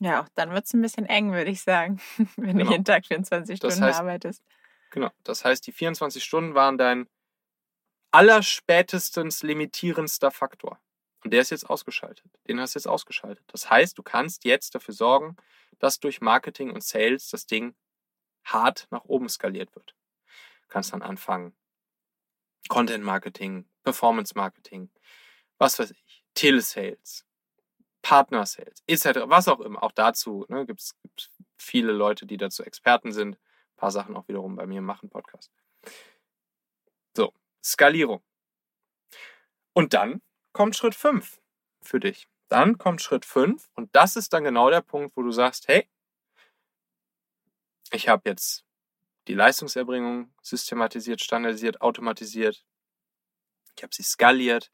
Ja, 0.00 0.22
auch 0.22 0.28
dann 0.34 0.52
wird 0.52 0.64
es 0.66 0.72
ein 0.74 0.80
bisschen 0.82 1.06
eng, 1.06 1.32
würde 1.32 1.50
ich 1.50 1.62
sagen, 1.62 2.00
wenn 2.36 2.56
Genau. 2.58 2.66
du 2.66 2.70
jeden 2.72 2.84
Tag 2.84 3.06
24 3.06 3.58
Das 3.60 3.74
Stunden 3.74 3.90
heißt- 3.92 3.98
arbeitest. 3.98 4.42
Genau. 4.90 5.10
Das 5.24 5.44
heißt, 5.44 5.66
die 5.66 5.72
24 5.72 6.22
Stunden 6.24 6.54
waren 6.54 6.78
dein 6.78 7.08
allerspätestens 8.10 9.42
limitierendster 9.42 10.30
Faktor. 10.30 10.80
Und 11.24 11.32
der 11.32 11.40
ist 11.42 11.50
jetzt 11.50 11.68
ausgeschaltet. 11.68 12.24
Den 12.46 12.60
hast 12.60 12.74
du 12.74 12.78
jetzt 12.78 12.86
ausgeschaltet. 12.86 13.44
Das 13.48 13.68
heißt, 13.68 13.98
du 13.98 14.02
kannst 14.02 14.44
jetzt 14.44 14.74
dafür 14.74 14.94
sorgen, 14.94 15.36
dass 15.78 16.00
durch 16.00 16.20
Marketing 16.20 16.70
und 16.70 16.82
Sales 16.82 17.28
das 17.30 17.46
Ding 17.46 17.74
hart 18.44 18.86
nach 18.90 19.04
oben 19.04 19.28
skaliert 19.28 19.74
wird. 19.74 19.94
Du 20.62 20.68
kannst 20.68 20.92
dann 20.92 21.02
anfangen, 21.02 21.54
Content 22.68 23.04
Marketing, 23.04 23.68
Performance 23.82 24.32
Marketing, 24.36 24.90
was 25.58 25.78
weiß 25.78 25.90
ich, 25.90 26.24
Telesales, 26.34 27.24
Partner 28.02 28.46
Sales, 28.46 28.82
etc., 28.86 29.22
was 29.24 29.48
auch 29.48 29.60
immer. 29.60 29.82
Auch 29.82 29.92
dazu 29.92 30.46
ne, 30.48 30.66
gibt 30.66 30.80
es 30.80 30.96
viele 31.56 31.92
Leute, 31.92 32.26
die 32.26 32.36
dazu 32.36 32.62
Experten 32.62 33.12
sind. 33.12 33.34
Ein 33.34 33.76
paar 33.76 33.90
Sachen 33.90 34.16
auch 34.16 34.28
wiederum 34.28 34.56
bei 34.56 34.66
mir 34.66 34.80
machen 34.80 35.10
Podcast. 35.10 35.50
So, 37.16 37.32
Skalierung. 37.62 38.22
Und 39.72 39.94
dann 39.94 40.22
kommt 40.52 40.76
Schritt 40.76 40.94
5 40.94 41.40
für 41.82 42.00
dich. 42.00 42.28
Dann 42.48 42.78
kommt 42.78 43.02
Schritt 43.02 43.24
5 43.24 43.68
und 43.74 43.94
das 43.94 44.16
ist 44.16 44.32
dann 44.32 44.44
genau 44.44 44.70
der 44.70 44.80
Punkt, 44.80 45.16
wo 45.16 45.22
du 45.22 45.30
sagst, 45.30 45.68
hey, 45.68 45.88
ich 47.92 48.08
habe 48.08 48.28
jetzt 48.28 48.64
die 49.28 49.34
Leistungserbringung 49.34 50.32
systematisiert, 50.42 51.20
standardisiert, 51.20 51.80
automatisiert. 51.80 52.64
Ich 53.76 53.82
habe 53.82 53.94
sie 53.94 54.02
skaliert. 54.02 54.72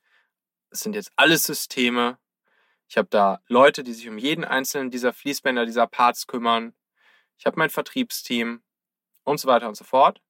Es 0.71 0.81
sind 0.81 0.95
jetzt 0.95 1.12
alles 1.16 1.45
Systeme. 1.45 2.19
Ich 2.88 2.97
habe 2.97 3.09
da 3.11 3.41
Leute, 3.49 3.83
die 3.83 3.93
sich 3.93 4.09
um 4.09 4.19
jeden 4.19 4.45
einzelnen 4.45 4.91
dieser 4.91 5.12
Fließbänder, 5.12 5.67
dieser 5.67 5.87
Parts 5.87 6.26
kümmern. 6.26 6.75
Ich 7.38 7.47
habe 7.47 7.59
mein 7.59 7.71
Vertriebsteam 7.71 8.62
und 9.25 9.38
so 9.38 9.49
weiter 9.49 9.69
und 9.69 9.76
so 9.76 9.85
fort. 9.85 10.21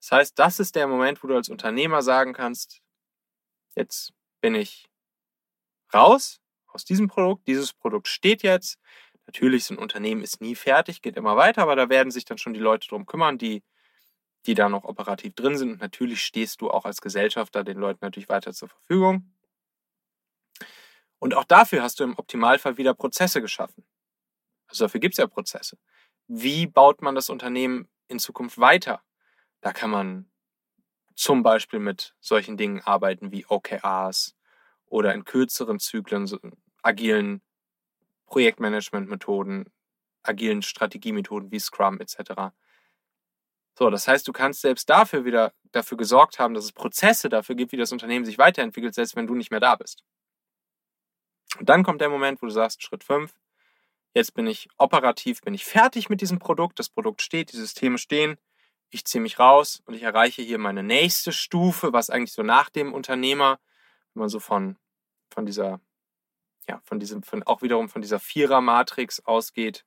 Das 0.00 0.12
heißt, 0.12 0.38
das 0.38 0.60
ist 0.60 0.74
der 0.76 0.86
Moment, 0.86 1.22
wo 1.22 1.28
du 1.28 1.34
als 1.34 1.48
Unternehmer 1.48 2.02
sagen 2.02 2.34
kannst, 2.34 2.82
jetzt 3.74 4.12
bin 4.40 4.54
ich 4.54 4.86
raus 5.92 6.40
aus 6.66 6.84
diesem 6.84 7.08
Produkt. 7.08 7.46
Dieses 7.46 7.72
Produkt 7.72 8.08
steht 8.08 8.42
jetzt. 8.42 8.78
Natürlich, 9.26 9.64
so 9.64 9.74
ein 9.74 9.78
Unternehmen 9.78 10.22
ist 10.22 10.42
nie 10.42 10.54
fertig, 10.54 11.00
geht 11.00 11.16
immer 11.16 11.36
weiter, 11.36 11.62
aber 11.62 11.76
da 11.76 11.88
werden 11.88 12.10
sich 12.10 12.26
dann 12.26 12.36
schon 12.36 12.52
die 12.52 12.60
Leute 12.60 12.88
drum 12.88 13.06
kümmern, 13.06 13.38
die, 13.38 13.62
die 14.46 14.54
da 14.54 14.68
noch 14.68 14.84
operativ 14.84 15.34
drin 15.34 15.56
sind. 15.56 15.72
Und 15.72 15.80
natürlich 15.80 16.22
stehst 16.22 16.60
du 16.60 16.70
auch 16.70 16.84
als 16.84 17.00
Gesellschafter 17.00 17.64
den 17.64 17.78
Leuten 17.78 18.00
natürlich 18.02 18.28
weiter 18.28 18.52
zur 18.52 18.68
Verfügung. 18.68 19.33
Und 21.24 21.32
auch 21.32 21.44
dafür 21.44 21.82
hast 21.82 22.00
du 22.00 22.04
im 22.04 22.18
Optimalfall 22.18 22.76
wieder 22.76 22.92
Prozesse 22.92 23.40
geschaffen. 23.40 23.82
Also 24.66 24.84
dafür 24.84 25.00
gibt 25.00 25.14
es 25.14 25.16
ja 25.16 25.26
Prozesse. 25.26 25.78
Wie 26.26 26.66
baut 26.66 27.00
man 27.00 27.14
das 27.14 27.30
Unternehmen 27.30 27.88
in 28.08 28.18
Zukunft 28.18 28.58
weiter? 28.58 29.00
Da 29.62 29.72
kann 29.72 29.88
man 29.88 30.30
zum 31.14 31.42
Beispiel 31.42 31.78
mit 31.78 32.14
solchen 32.20 32.58
Dingen 32.58 32.82
arbeiten 32.82 33.32
wie 33.32 33.46
OKRs 33.48 34.36
oder 34.84 35.14
in 35.14 35.24
kürzeren 35.24 35.78
Zyklen, 35.78 36.26
so 36.26 36.38
agilen 36.82 37.40
Projektmanagement-Methoden, 38.26 39.72
agilen 40.24 40.60
Strategiemethoden 40.60 41.50
wie 41.50 41.58
Scrum 41.58 42.02
etc. 42.02 42.52
So, 43.78 43.88
das 43.88 44.06
heißt, 44.06 44.28
du 44.28 44.32
kannst 44.32 44.60
selbst 44.60 44.90
dafür 44.90 45.24
wieder 45.24 45.54
dafür 45.72 45.96
gesorgt 45.96 46.38
haben, 46.38 46.52
dass 46.52 46.64
es 46.64 46.72
Prozesse 46.72 47.30
dafür 47.30 47.54
gibt, 47.54 47.72
wie 47.72 47.78
das 47.78 47.92
Unternehmen 47.92 48.26
sich 48.26 48.36
weiterentwickelt, 48.36 48.94
selbst 48.94 49.16
wenn 49.16 49.26
du 49.26 49.34
nicht 49.34 49.50
mehr 49.50 49.60
da 49.60 49.74
bist. 49.74 50.04
Und 51.58 51.68
dann 51.68 51.82
kommt 51.84 52.00
der 52.00 52.08
Moment, 52.08 52.42
wo 52.42 52.46
du 52.46 52.52
sagst, 52.52 52.82
Schritt 52.82 53.04
5, 53.04 53.32
jetzt 54.14 54.34
bin 54.34 54.46
ich 54.46 54.68
operativ, 54.78 55.40
bin 55.40 55.54
ich 55.54 55.64
fertig 55.64 56.08
mit 56.08 56.20
diesem 56.20 56.38
Produkt, 56.38 56.78
das 56.78 56.88
Produkt 56.88 57.22
steht, 57.22 57.52
die 57.52 57.56
Systeme 57.56 57.98
stehen, 57.98 58.36
ich 58.90 59.04
ziehe 59.04 59.20
mich 59.20 59.38
raus 59.38 59.82
und 59.86 59.94
ich 59.94 60.02
erreiche 60.02 60.42
hier 60.42 60.58
meine 60.58 60.82
nächste 60.82 61.32
Stufe, 61.32 61.92
was 61.92 62.10
eigentlich 62.10 62.32
so 62.32 62.42
nach 62.42 62.70
dem 62.70 62.92
Unternehmer, 62.92 63.58
wenn 64.14 64.20
man 64.20 64.28
so 64.28 64.38
von, 64.38 64.76
von 65.30 65.46
dieser, 65.46 65.80
ja, 66.68 66.80
von 66.84 67.00
diesem, 67.00 67.22
von, 67.22 67.42
auch 67.42 67.62
wiederum 67.62 67.88
von 67.88 68.02
dieser 68.02 68.20
Vierer-Matrix 68.20 69.24
ausgeht, 69.26 69.84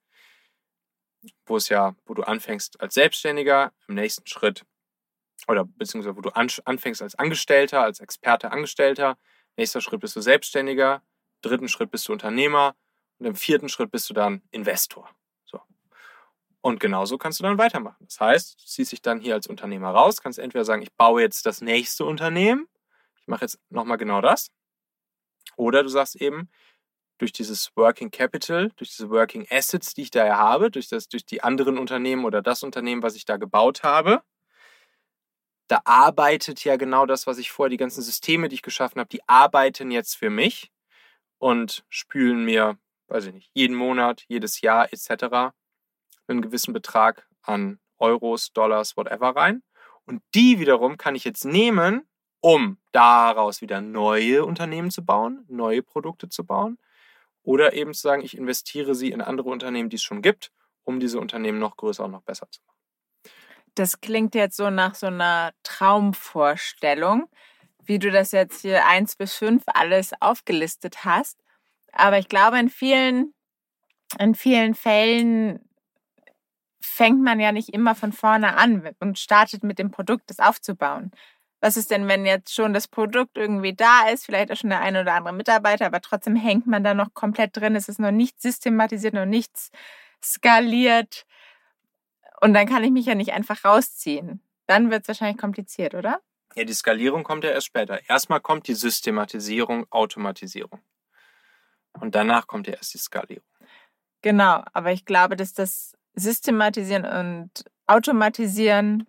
wo 1.46 1.56
es 1.56 1.70
ja, 1.70 1.96
wo 2.06 2.14
du 2.14 2.24
anfängst 2.24 2.82
als 2.82 2.94
Selbstständiger, 2.94 3.72
im 3.88 3.96
nächsten 3.96 4.28
Schritt, 4.28 4.66
oder 5.48 5.64
beziehungsweise 5.64 6.18
wo 6.18 6.22
du 6.22 6.30
an, 6.30 6.50
anfängst 6.66 7.02
als 7.02 7.16
Angestellter, 7.16 7.82
als 7.82 8.00
Experte 8.00 8.52
Angestellter, 8.52 9.18
nächster 9.56 9.82
Schritt 9.82 10.02
bist 10.02 10.16
du 10.16 10.22
Selbstständiger, 10.22 11.02
dritten 11.48 11.70
Schritt 11.70 11.92
bist 11.92 12.08
du 12.08 12.14
Unternehmer 12.14 12.76
und 13.20 13.26
im 13.26 13.36
vierten 13.36 13.70
Schritt 13.70 13.92
bist 13.92 14.10
du 14.10 14.14
dann 14.14 14.42
Investor. 14.52 15.10
So. 15.46 15.62
Und 16.62 16.80
genauso 16.80 17.18
kannst 17.18 17.40
du 17.40 17.44
dann 17.44 17.58
weitermachen. 17.58 18.06
Das 18.06 18.20
heißt, 18.20 18.62
du 18.62 18.66
ziehst 18.66 18.92
dich 18.92 19.02
dann 19.02 19.20
hier 19.20 19.34
als 19.34 19.48
Unternehmer 19.48 19.90
raus, 19.90 20.22
kannst 20.22 20.40
entweder 20.40 20.66
sagen, 20.66 20.82
ich 20.82 20.94
baue 20.94 21.22
jetzt 21.22 21.46
das 21.46 21.62
nächste 21.62 22.06
Unternehmen, 22.06 22.68
ich 23.20 23.28
mache 23.28 23.42
jetzt 23.42 23.60
nochmal 23.70 23.98
genau 23.98 24.22
das. 24.22 24.50
Oder 25.56 25.84
du 25.84 25.90
sagst 25.90 26.16
eben, 26.18 26.50
durch 27.18 27.32
dieses 27.32 27.76
Working 27.76 28.12
Capital, 28.12 28.70
durch 28.76 28.90
diese 28.90 29.10
Working 29.10 29.48
Assets, 29.50 29.94
die 29.94 30.04
ich 30.04 30.12
da 30.12 30.26
ja 30.26 30.38
habe, 30.38 30.70
durch, 30.70 30.88
das, 30.88 31.08
durch 31.08 31.26
die 31.26 31.44
anderen 31.44 31.78
Unternehmen 31.78 32.26
oder 32.26 32.42
das 32.42 32.64
Unternehmen, 32.64 33.02
was 33.02 33.16
ich 33.16 33.26
da 33.26 33.38
gebaut 33.38 33.84
habe, 33.84 34.22
da 35.68 35.82
arbeitet 35.84 36.64
ja 36.64 36.78
genau 36.78 37.06
das, 37.06 37.28
was 37.28 37.38
ich 37.40 37.52
vorher, 37.52 37.70
die 37.70 37.78
ganzen 37.78 38.02
Systeme, 38.02 38.48
die 38.48 38.56
ich 38.56 38.62
geschaffen 38.62 39.00
habe, 39.00 39.10
die 39.10 39.28
arbeiten 39.28 39.92
jetzt 39.92 40.16
für 40.16 40.30
mich 40.30 40.72
und 41.38 41.86
spülen 41.90 42.46
mir, 42.46 42.78
weiß 43.08 43.26
ich 43.28 43.34
nicht, 43.34 43.52
jeden 43.54 43.76
Monat, 43.76 44.24
jedes 44.28 44.62
Jahr 44.62 44.92
etc. 44.92 45.54
einen 46.28 46.42
gewissen 46.42 46.74
Betrag 46.74 47.28
an 47.42 47.80
Euros, 47.98 48.54
Dollars, 48.54 48.98
whatever 48.98 49.36
rein. 49.36 49.64
Und 50.06 50.22
die 50.36 50.60
wiederum 50.60 50.98
kann 50.98 51.16
ich 51.16 51.26
jetzt 51.26 51.46
nehmen, 51.46 52.08
um 52.40 52.78
daraus 52.92 53.62
wieder 53.62 53.82
neue 53.82 54.46
Unternehmen 54.46 54.92
zu 54.92 55.04
bauen, 55.04 55.46
neue 55.48 55.84
Produkte 55.84 56.30
zu 56.30 56.46
bauen. 56.46 56.78
Oder 57.44 57.74
eben 57.74 57.94
zu 57.94 58.02
sagen, 58.02 58.24
ich 58.24 58.38
investiere 58.38 58.94
sie 58.94 59.12
in 59.12 59.22
andere 59.22 59.50
Unternehmen, 59.50 59.90
die 59.90 59.96
es 59.96 60.04
schon 60.04 60.22
gibt, 60.22 60.52
um 60.84 61.00
diese 61.00 61.20
Unternehmen 61.20 61.60
noch 61.60 61.78
größer 61.78 62.06
und 62.06 62.12
noch 62.12 62.24
besser 62.24 62.48
zu 62.50 62.62
machen. 62.66 62.78
Das 63.76 64.02
klingt 64.02 64.34
jetzt 64.34 64.58
so 64.58 64.70
nach 64.70 64.96
so 64.96 65.08
einer 65.08 65.54
Traumvorstellung, 65.64 67.30
wie 67.88 68.00
du 68.00 68.12
das 68.12 68.32
jetzt 68.32 68.62
hier 68.62 68.86
eins 68.86 69.16
bis 69.16 69.34
fünf 69.34 69.64
alles 69.68 70.12
aufgelistet 70.22 71.06
hast. 71.06 71.40
Aber 71.92 72.20
ich 72.20 72.30
glaube, 72.30 72.60
in 72.60 72.70
vielen, 72.70 73.34
in 74.20 74.36
vielen 74.36 74.76
Fällen 74.76 75.60
fängt 76.82 77.22
man 77.22 77.40
ja 77.40 77.52
nicht 77.52 77.70
immer 77.70 77.96
von 77.96 78.12
vorne 78.12 78.58
an 78.58 78.90
und 79.00 79.20
startet 79.20 79.64
mit 79.64 79.80
dem 79.80 79.92
Produkt, 79.92 80.30
das 80.30 80.40
aufzubauen. 80.40 81.12
Was 81.60 81.76
ist 81.76 81.90
denn, 81.90 82.08
wenn 82.08 82.26
jetzt 82.26 82.54
schon 82.54 82.74
das 82.74 82.88
Produkt 82.88 83.38
irgendwie 83.38 83.74
da 83.74 84.10
ist, 84.10 84.26
vielleicht 84.26 84.52
auch 84.52 84.56
schon 84.58 84.70
der 84.70 84.82
eine 84.82 85.02
oder 85.02 85.14
andere 85.14 85.34
Mitarbeiter, 85.34 85.88
aber 85.88 86.02
trotzdem 86.02 86.36
hängt 86.36 86.68
man 86.68 86.84
da 86.84 86.94
noch 86.94 87.14
komplett 87.14 87.58
drin, 87.58 87.76
es 87.76 87.90
ist 87.90 88.00
noch 88.00 88.12
nicht 88.12 88.42
systematisiert, 88.42 89.14
noch 89.14 89.26
nichts 89.26 89.72
skaliert. 90.24 91.26
Und 92.42 92.54
dann 92.54 92.68
kann 92.68 92.84
ich 92.84 92.92
mich 92.92 93.08
ja 93.08 93.16
nicht 93.16 93.34
einfach 93.34 93.66
rausziehen. 93.66 94.42
Dann 94.68 94.92
wird 94.92 95.04
es 95.04 95.08
wahrscheinlich 95.08 95.40
kompliziert, 95.40 95.96
oder? 95.96 96.22
Ja, 96.58 96.64
die 96.64 96.74
Skalierung 96.74 97.24
kommt 97.24 97.44
ja 97.44 97.52
erst 97.52 97.68
später. 97.68 98.02
Erstmal 98.10 98.42
kommt 98.42 98.68
die 98.68 98.74
Systematisierung, 98.74 99.86
Automatisierung. 99.92 100.82
Und 102.00 102.16
danach 102.16 102.48
kommt 102.48 102.66
ja 102.66 102.74
erst 102.74 102.96
die 102.96 102.98
Skalierung. 102.98 103.46
Genau, 104.24 104.64
aber 104.74 104.92
ich 104.92 105.06
glaube, 105.06 105.36
dass 105.36 105.54
das 105.54 105.96
Systematisieren 106.16 107.06
und 107.06 107.64
Automatisieren 107.86 109.06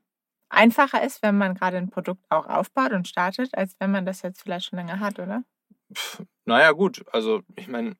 einfacher 0.50 1.02
ist, 1.02 1.22
wenn 1.22 1.38
man 1.38 1.54
gerade 1.54 1.78
ein 1.78 1.88
Produkt 1.88 2.22
auch 2.28 2.46
aufbaut 2.46 2.92
und 2.92 3.08
startet, 3.08 3.56
als 3.56 3.74
wenn 3.78 3.92
man 3.92 4.04
das 4.04 4.20
jetzt 4.20 4.42
vielleicht 4.42 4.66
schon 4.66 4.78
länger 4.78 5.00
hat, 5.00 5.18
oder? 5.18 5.42
Pff, 5.94 6.24
naja, 6.44 6.72
gut. 6.72 7.02
Also, 7.12 7.40
ich 7.56 7.68
meine, 7.68 7.96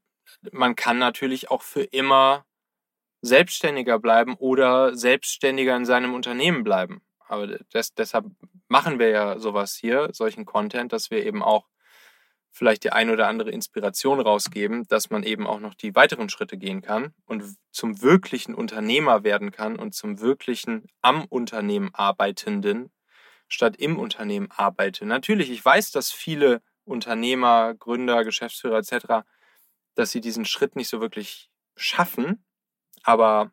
man 0.53 0.77
kann 0.77 0.99
natürlich 0.99 1.51
auch 1.51 1.63
für 1.63 1.85
immer 1.85 2.45
selbstständiger 3.23 3.99
bleiben 3.99 4.35
oder 4.35 4.95
selbstständiger 4.95 5.75
in 5.75 5.87
seinem 5.87 6.13
Unternehmen 6.13 6.65
bleiben. 6.65 7.01
Aber 7.27 7.47
das, 7.71 7.95
deshalb 7.95 8.27
machen 8.69 8.99
wir 8.99 9.09
ja 9.09 9.39
sowas 9.39 9.75
hier, 9.75 10.11
solchen 10.13 10.45
Content, 10.45 10.93
dass 10.93 11.11
wir 11.11 11.25
eben 11.25 11.43
auch 11.43 11.67
vielleicht 12.51 12.85
die 12.85 12.93
ein 12.93 13.11
oder 13.11 13.29
andere 13.29 13.51
Inspiration 13.51 14.21
rausgeben, 14.21 14.87
dass 14.89 15.11
man 15.11 15.23
eben 15.23 15.47
auch 15.47 15.61
noch 15.61 15.75
die 15.75 15.95
weiteren 15.95 16.29
Schritte 16.29 16.59
gehen 16.59 16.83
kann 16.83 17.15
und 17.25 17.45
zum 17.71 18.03
wirklichen 18.03 18.55
Unternehmer 18.55 19.23
werden 19.23 19.53
kann 19.53 19.77
und 19.79 19.95
zum 19.95 20.21
wirklichen 20.21 20.87
am 21.01 21.25
Unternehmen 21.27 21.91
arbeitenden 21.95 22.91
statt 23.49 23.77
im 23.77 23.99
Unternehmen 23.99 24.51
arbeite. 24.51 25.07
Natürlich, 25.07 25.51
ich 25.51 25.65
weiß, 25.65 25.91
dass 25.91 26.11
viele 26.11 26.61
Unternehmer, 26.85 27.75
Gründer, 27.75 28.25
Geschäftsführer 28.25 28.79
etc., 28.79 29.27
dass 29.95 30.11
sie 30.11 30.21
diesen 30.21 30.45
Schritt 30.45 30.77
nicht 30.77 30.89
so 30.89 31.01
wirklich 31.01 31.51
schaffen, 31.77 32.45
aber 33.03 33.53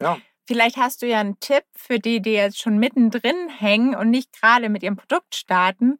ja. 0.00 0.18
Vielleicht 0.50 0.78
hast 0.78 1.02
du 1.02 1.06
ja 1.06 1.20
einen 1.20 1.38
Tipp 1.38 1.62
für 1.76 2.00
die, 2.00 2.20
die 2.20 2.32
jetzt 2.32 2.58
schon 2.60 2.76
mittendrin 2.78 3.48
hängen 3.48 3.94
und 3.94 4.10
nicht 4.10 4.32
gerade 4.32 4.68
mit 4.68 4.82
ihrem 4.82 4.96
Produkt 4.96 5.36
starten, 5.36 5.98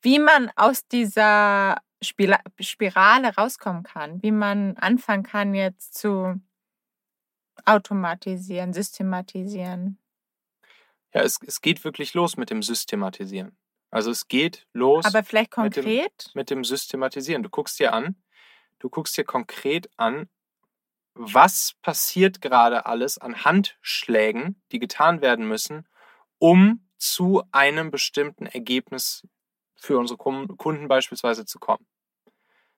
wie 0.00 0.20
man 0.20 0.48
aus 0.54 0.86
dieser 0.86 1.76
Spirale 2.00 3.34
rauskommen 3.34 3.82
kann, 3.82 4.22
wie 4.22 4.30
man 4.30 4.76
anfangen 4.76 5.24
kann, 5.24 5.54
jetzt 5.54 5.98
zu 5.98 6.40
Automatisieren, 7.64 8.72
systematisieren. 8.72 9.98
Ja, 11.12 11.22
es, 11.22 11.40
es 11.44 11.60
geht 11.60 11.82
wirklich 11.82 12.14
los 12.14 12.36
mit 12.36 12.50
dem 12.50 12.62
Systematisieren. 12.62 13.58
Also 13.90 14.12
es 14.12 14.28
geht 14.28 14.68
los 14.72 15.04
Aber 15.04 15.24
vielleicht 15.24 15.56
mit 15.56 15.74
dem- 15.74 15.82
konkret? 15.82 16.30
mit 16.34 16.50
dem 16.50 16.62
Systematisieren. 16.62 17.42
Du 17.42 17.50
guckst 17.50 17.80
dir 17.80 17.92
an, 17.92 18.14
du 18.78 18.88
guckst 18.88 19.18
dir 19.18 19.24
konkret 19.24 19.90
an, 19.96 20.28
was 21.14 21.74
passiert 21.82 22.40
gerade 22.40 22.86
alles 22.86 23.18
an 23.18 23.44
Handschlägen, 23.44 24.62
die 24.72 24.78
getan 24.78 25.20
werden 25.20 25.46
müssen, 25.46 25.86
um 26.38 26.88
zu 26.98 27.42
einem 27.52 27.90
bestimmten 27.90 28.46
Ergebnis 28.46 29.26
für 29.76 29.98
unsere 29.98 30.18
Kunden 30.18 30.88
beispielsweise 30.88 31.46
zu 31.46 31.58
kommen. 31.58 31.86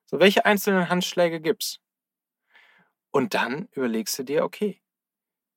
So, 0.06 0.20
welche 0.20 0.44
einzelnen 0.44 0.88
Handschläge 0.88 1.40
gibt's? 1.40 1.80
Und 3.10 3.34
dann 3.34 3.68
überlegst 3.72 4.18
du 4.18 4.22
dir, 4.22 4.44
okay, 4.44 4.80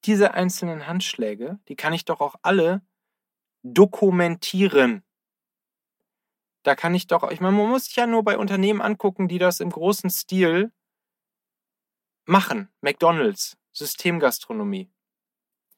diese 0.05 0.33
einzelnen 0.33 0.87
Handschläge, 0.87 1.59
die 1.67 1.75
kann 1.75 1.93
ich 1.93 2.05
doch 2.05 2.21
auch 2.21 2.35
alle 2.41 2.81
dokumentieren. 3.63 5.03
Da 6.63 6.75
kann 6.75 6.95
ich 6.95 7.07
doch, 7.07 7.29
ich 7.31 7.41
meine, 7.41 7.57
man 7.57 7.69
muss 7.69 7.85
sich 7.85 7.95
ja 7.95 8.07
nur 8.07 8.23
bei 8.23 8.37
Unternehmen 8.37 8.81
angucken, 8.81 9.27
die 9.27 9.37
das 9.37 9.59
im 9.59 9.69
großen 9.69 10.09
Stil 10.09 10.71
machen. 12.25 12.69
McDonalds, 12.81 13.57
Systemgastronomie. 13.71 14.89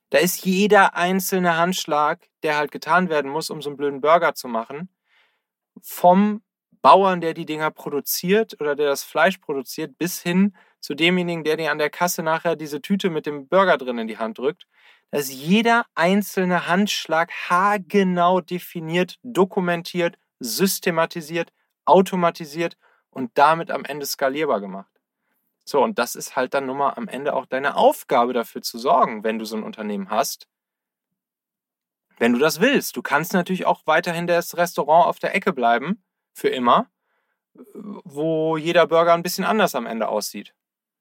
Da 0.09 0.19
ist 0.19 0.45
jeder 0.45 0.95
einzelne 0.95 1.57
Handschlag, 1.57 2.27
der 2.43 2.57
halt 2.57 2.71
getan 2.71 3.09
werden 3.09 3.29
muss, 3.29 3.49
um 3.49 3.61
so 3.61 3.69
einen 3.69 3.77
blöden 3.77 4.01
Burger 4.01 4.33
zu 4.35 4.47
machen, 4.47 4.89
vom 5.81 6.41
Bauern, 6.81 7.19
der 7.19 7.33
die 7.33 7.45
Dinger 7.45 7.71
produziert 7.71 8.59
oder 8.61 8.75
der 8.75 8.87
das 8.87 9.03
Fleisch 9.03 9.39
produziert, 9.39 9.97
bis 9.97 10.21
hin 10.21 10.55
zu 10.79 10.95
demjenigen, 10.95 11.43
der 11.43 11.57
dir 11.57 11.71
an 11.71 11.79
der 11.79 11.89
Kasse 11.89 12.23
nachher 12.23 12.55
diese 12.55 12.81
Tüte 12.81 13.09
mit 13.09 13.25
dem 13.25 13.47
Burger 13.47 13.77
drin 13.77 13.97
in 13.97 14.07
die 14.07 14.17
Hand 14.17 14.37
drückt. 14.37 14.67
Da 15.11 15.17
ist 15.17 15.31
jeder 15.31 15.85
einzelne 15.95 16.67
Handschlag 16.67 17.31
haargenau 17.49 18.41
definiert, 18.41 19.17
dokumentiert, 19.23 20.17
systematisiert, 20.39 21.51
automatisiert 21.85 22.77
und 23.09 23.31
damit 23.35 23.71
am 23.71 23.83
Ende 23.85 24.05
skalierbar 24.05 24.61
gemacht. 24.61 24.96
So, 25.69 25.83
und 25.83 25.99
das 25.99 26.15
ist 26.15 26.37
halt 26.37 26.53
dann 26.53 26.65
nun 26.65 26.77
mal 26.77 26.93
am 26.93 27.09
Ende 27.09 27.33
auch 27.33 27.45
deine 27.45 27.75
Aufgabe 27.75 28.31
dafür 28.31 28.61
zu 28.61 28.77
sorgen, 28.79 29.25
wenn 29.25 29.37
du 29.37 29.43
so 29.43 29.57
ein 29.57 29.63
Unternehmen 29.63 30.09
hast. 30.09 30.47
Wenn 32.17 32.31
du 32.31 32.39
das 32.39 32.61
willst. 32.61 32.95
Du 32.95 33.01
kannst 33.01 33.33
natürlich 33.33 33.65
auch 33.65 33.81
weiterhin 33.85 34.27
das 34.27 34.55
Restaurant 34.55 35.07
auf 35.07 35.19
der 35.19 35.35
Ecke 35.35 35.51
bleiben, 35.51 36.01
für 36.33 36.47
immer, 36.47 36.89
wo 37.53 38.55
jeder 38.55 38.87
Burger 38.87 39.13
ein 39.13 39.23
bisschen 39.23 39.43
anders 39.43 39.75
am 39.75 39.85
Ende 39.85 40.07
aussieht. 40.07 40.53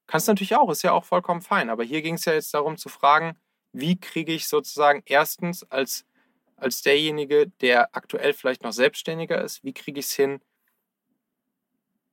Kannst 0.09 0.26
natürlich 0.26 0.57
auch, 0.57 0.68
ist 0.68 0.83
ja 0.83 0.90
auch 0.90 1.05
vollkommen 1.05 1.42
fein. 1.42 1.70
Aber 1.70 1.85
hier 1.85 2.02
ging 2.02 2.14
es 2.14 2.24
ja 2.24 2.33
jetzt 2.33 2.52
darum 2.52 2.76
zu 2.76 2.88
fragen, 2.88 3.38
wie 3.72 4.00
kriege 4.00 4.33
ich 4.33 4.48
sozusagen 4.48 5.02
erstens 5.07 5.62
als, 5.70 6.05
als 6.57 6.83
derjenige, 6.83 7.46
der 7.61 7.94
aktuell 7.94 8.33
vielleicht 8.33 8.64
noch 8.64 8.72
selbstständiger 8.72 9.40
ist, 9.40 9.62
wie 9.62 9.74
kriege 9.74 10.00
ich 10.00 10.07
es 10.07 10.12
hin, 10.12 10.40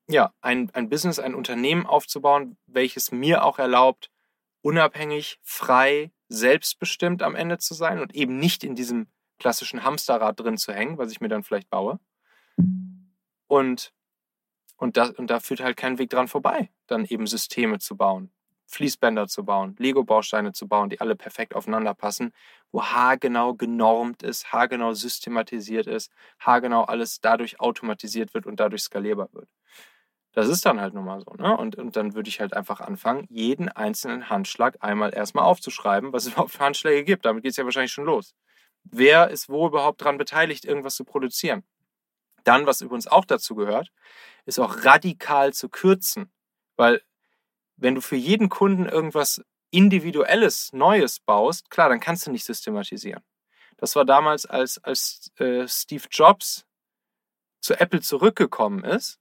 ja, 0.08 0.34
ein, 0.42 0.70
ein 0.74 0.90
Business, 0.90 1.20
ein 1.20 1.36
Unternehmen 1.36 1.86
aufzubauen, 1.86 2.58
welches 2.68 3.12
mir 3.12 3.44
auch 3.44 3.60
erlaubt, 3.60 4.10
unabhängig, 4.62 5.40
frei, 5.44 6.12
selbstbestimmt 6.30 7.22
am 7.22 7.36
Ende 7.36 7.58
zu 7.58 7.74
sein 7.74 8.00
und 8.00 8.16
eben 8.16 8.38
nicht 8.38 8.64
in 8.64 8.76
diesem 8.76 9.08
klassischen 9.40 9.84
Hamsterrad 9.84 10.40
drin 10.40 10.58
zu 10.58 10.74
hängen, 10.74 10.98
was 10.98 11.12
ich 11.12 11.22
mir 11.22 11.28
dann 11.28 11.44
vielleicht 11.44 11.70
baue. 11.70 12.00
Und, 13.48 13.94
und, 14.78 14.98
da, 14.98 15.12
und 15.18 15.30
da 15.30 15.40
führt 15.40 15.62
halt 15.62 15.78
kein 15.78 16.00
Weg 16.00 16.10
dran 16.10 16.28
vorbei, 16.28 16.72
dann 16.88 17.06
eben 17.06 17.28
Systeme 17.28 17.80
zu 17.80 17.96
bauen, 17.96 18.32
Fließbänder 18.68 19.28
zu 19.28 19.46
bauen, 19.46 19.76
Lego-Bausteine 19.78 20.54
zu 20.54 20.68
bauen, 20.68 20.90
die 20.90 21.02
alle 21.02 21.16
perfekt 21.16 21.56
aufeinander 21.56 21.94
passen, 21.94 22.32
wo 22.72 22.84
haargenau 22.84 23.54
genormt 23.54 24.24
ist, 24.24 24.52
haargenau 24.52 24.94
systematisiert 24.94 25.88
ist, 25.88 26.12
haargenau 26.40 26.84
alles 26.86 27.22
dadurch 27.22 27.60
automatisiert 27.60 28.34
wird 28.34 28.46
und 28.46 28.60
dadurch 28.60 28.84
skalierbar 28.84 29.30
wird. 29.34 29.50
Das 30.34 30.48
ist 30.48 30.66
dann 30.66 30.82
halt 30.82 30.96
nun 30.96 31.06
mal 31.06 31.22
so. 31.22 31.32
Ne? 31.36 31.56
Und, 31.56 31.76
und 31.76 31.96
dann 31.96 32.16
würde 32.16 32.28
ich 32.28 32.40
halt 32.40 32.54
einfach 32.54 32.82
anfangen, 32.82 33.28
jeden 33.30 33.70
einzelnen 33.70 34.30
Handschlag 34.30 34.78
einmal 34.82 35.14
erstmal 35.14 35.46
aufzuschreiben, 35.46 36.12
was 36.12 36.26
es 36.26 36.34
überhaupt 36.34 36.52
für 36.52 36.64
Handschläge 36.64 37.04
gibt. 37.04 37.26
Damit 37.26 37.44
geht 37.44 37.52
es 37.52 37.58
ja 37.58 37.66
wahrscheinlich 37.66 37.92
schon 37.92 38.06
los. 38.06 38.36
Wer 38.84 39.30
ist 39.30 39.48
wo 39.48 39.68
überhaupt 39.68 40.02
daran 40.02 40.18
beteiligt, 40.18 40.66
irgendwas 40.66 40.96
zu 40.96 41.06
produzieren? 41.06 41.64
Dann, 42.44 42.66
was 42.66 42.82
übrigens 42.82 43.08
auch 43.08 43.26
dazu 43.26 43.56
gehört, 43.56 43.92
ist 44.46 44.60
auch 44.60 44.84
radikal 44.84 45.54
zu 45.54 45.70
kürzen. 45.70 46.32
Weil 46.76 47.02
wenn 47.78 47.96
du 47.96 48.02
für 48.02 48.18
jeden 48.18 48.50
Kunden 48.50 48.88
irgendwas 48.88 49.42
Individuelles, 49.72 50.74
Neues 50.74 51.20
baust, 51.20 51.70
klar, 51.70 51.90
dann 51.90 52.00
kannst 52.00 52.28
du 52.28 52.32
nicht 52.32 52.44
systematisieren. 52.44 53.24
Das 53.78 53.96
war 53.96 54.06
damals, 54.06 54.46
als, 54.46 54.84
als 54.84 55.32
äh, 55.38 55.68
Steve 55.68 56.06
Jobs 56.12 56.66
zu 57.62 57.80
Apple 57.80 58.02
zurückgekommen 58.02 58.84
ist, 58.84 59.20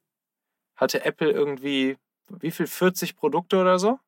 hatte 0.76 1.04
Apple 1.04 1.30
irgendwie, 1.30 1.98
wie 2.28 2.50
viel, 2.50 2.66
40 2.66 3.16
Produkte 3.16 3.58
oder 3.58 3.78
so? 3.78 3.98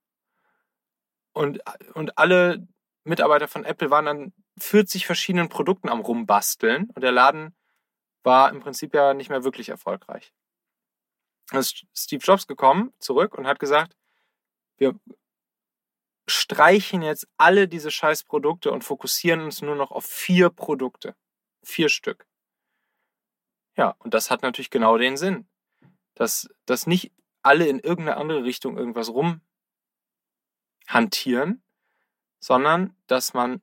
Und, 1.32 1.60
und 1.94 2.16
alle 2.16 2.66
Mitarbeiter 3.04 3.48
von 3.48 3.64
Apple 3.64 3.90
waren 3.90 4.08
an 4.08 4.32
40 4.58 5.06
verschiedenen 5.06 5.48
Produkten 5.48 5.88
am 5.88 6.00
Rumbasteln 6.00 6.90
und 6.94 7.02
der 7.02 7.12
Laden 7.12 7.54
war 8.22 8.50
im 8.50 8.60
Prinzip 8.60 8.94
ja 8.94 9.14
nicht 9.14 9.28
mehr 9.28 9.44
wirklich 9.44 9.68
erfolgreich. 9.68 10.32
Dann 11.50 11.60
ist 11.60 11.84
Steve 11.94 12.22
Jobs 12.24 12.46
gekommen, 12.46 12.92
zurück 12.98 13.34
und 13.34 13.46
hat 13.46 13.58
gesagt, 13.58 13.96
wir 14.76 14.98
streichen 16.26 17.02
jetzt 17.02 17.28
alle 17.36 17.68
diese 17.68 17.90
scheiß 17.90 18.24
Produkte 18.24 18.72
und 18.72 18.82
fokussieren 18.82 19.40
uns 19.40 19.60
nur 19.60 19.76
noch 19.76 19.90
auf 19.90 20.06
vier 20.06 20.48
Produkte. 20.48 21.14
Vier 21.62 21.88
Stück. 21.88 22.26
Ja, 23.76 23.94
und 23.98 24.14
das 24.14 24.30
hat 24.30 24.42
natürlich 24.42 24.70
genau 24.70 24.96
den 24.96 25.16
Sinn 25.16 25.46
dass, 26.14 26.48
dass 26.66 26.86
nicht 26.86 27.12
alle 27.42 27.66
in 27.66 27.78
irgendeine 27.78 28.16
andere 28.16 28.44
Richtung 28.44 28.78
irgendwas 28.78 29.10
rumhantieren, 30.86 31.62
sondern 32.40 32.96
dass 33.06 33.34
man 33.34 33.62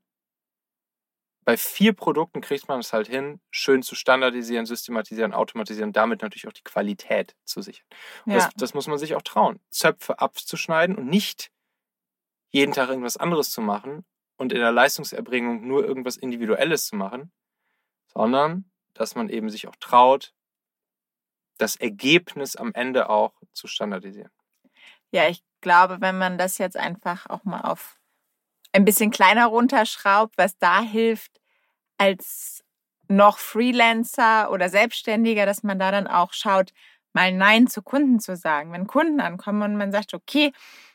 bei 1.43 1.57
vier 1.57 1.93
Produkten 1.93 2.41
kriegt 2.41 2.67
man 2.67 2.79
es 2.79 2.93
halt 2.93 3.07
hin, 3.07 3.41
schön 3.49 3.81
zu 3.81 3.95
standardisieren, 3.95 4.65
systematisieren, 4.65 5.33
automatisieren, 5.33 5.91
damit 5.91 6.21
natürlich 6.21 6.47
auch 6.47 6.53
die 6.53 6.63
Qualität 6.63 7.35
zu 7.45 7.61
sichern. 7.61 7.85
Und 8.25 8.33
Ja. 8.33 8.37
das, 8.39 8.49
das 8.55 8.73
muss 8.75 8.87
man 8.87 8.99
sich 8.99 9.15
auch 9.15 9.23
trauen, 9.23 9.59
Zöpfe 9.69 10.19
abzuschneiden 10.19 10.95
und 10.95 11.07
nicht 11.07 11.51
jeden 12.51 12.73
Tag 12.73 12.89
irgendwas 12.89 13.17
anderes 13.17 13.49
zu 13.49 13.61
machen 13.61 14.05
und 14.37 14.53
in 14.53 14.59
der 14.59 14.71
Leistungserbringung 14.71 15.65
nur 15.65 15.83
irgendwas 15.85 16.17
Individuelles 16.17 16.85
zu 16.85 16.95
machen, 16.95 17.31
sondern 18.07 18.69
dass 18.93 19.15
man 19.15 19.29
eben 19.29 19.49
sich 19.49 19.67
auch 19.67 19.75
traut, 19.79 20.33
das 21.61 21.75
Ergebnis 21.75 22.55
am 22.55 22.73
Ende 22.73 23.09
auch 23.09 23.33
zu 23.53 23.67
standardisieren. 23.67 24.31
Ja, 25.11 25.27
ich 25.27 25.43
glaube, 25.61 25.97
wenn 25.99 26.17
man 26.17 26.37
das 26.37 26.57
jetzt 26.57 26.77
einfach 26.77 27.29
auch 27.29 27.43
mal 27.43 27.61
auf 27.61 27.97
ein 28.73 28.85
bisschen 28.85 29.11
kleiner 29.11 29.47
runterschraubt, 29.47 30.37
was 30.37 30.57
da 30.57 30.81
hilft, 30.81 31.39
als 31.97 32.63
noch 33.07 33.37
Freelancer 33.37 34.51
oder 34.51 34.69
Selbstständiger, 34.69 35.45
dass 35.45 35.63
man 35.63 35.77
da 35.77 35.91
dann 35.91 36.07
auch 36.07 36.33
schaut, 36.33 36.71
mal 37.13 37.31
Nein 37.33 37.67
zu 37.67 37.81
Kunden 37.81 38.19
zu 38.19 38.35
sagen. 38.37 38.71
Wenn 38.71 38.87
Kunden 38.87 39.19
ankommen 39.19 39.61
und 39.63 39.77
man 39.77 39.91
sagt, 39.91 40.13
okay, 40.13 40.53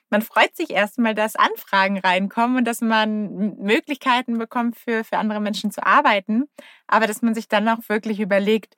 man 0.09 0.23
freut 0.23 0.57
sich 0.57 0.71
erstmal, 0.71 1.15
dass 1.15 1.37
Anfragen 1.37 1.99
reinkommen 1.99 2.59
und 2.59 2.65
dass 2.65 2.81
man 2.81 3.57
Möglichkeiten 3.59 4.39
bekommt, 4.39 4.79
für, 4.79 5.05
für 5.05 5.19
andere 5.19 5.41
Menschen 5.41 5.71
zu 5.71 5.85
arbeiten, 5.85 6.45
aber 6.87 7.07
dass 7.07 7.23
man 7.23 7.35
sich 7.35 7.49
dann 7.49 7.69
auch 7.69 7.89
wirklich 7.89 8.21
überlegt, 8.21 8.77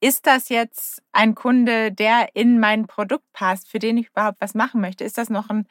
ist 0.00 0.26
das 0.26 0.48
jetzt 0.48 1.02
ein 1.12 1.34
Kunde, 1.34 1.92
der 1.92 2.34
in 2.34 2.60
mein 2.60 2.86
Produkt 2.86 3.30
passt, 3.32 3.68
für 3.68 3.78
den 3.78 3.96
ich 3.96 4.08
überhaupt 4.08 4.40
was 4.40 4.54
machen 4.54 4.80
möchte? 4.80 5.04
Ist 5.04 5.18
das 5.18 5.30
noch 5.30 5.48
ein, 5.48 5.66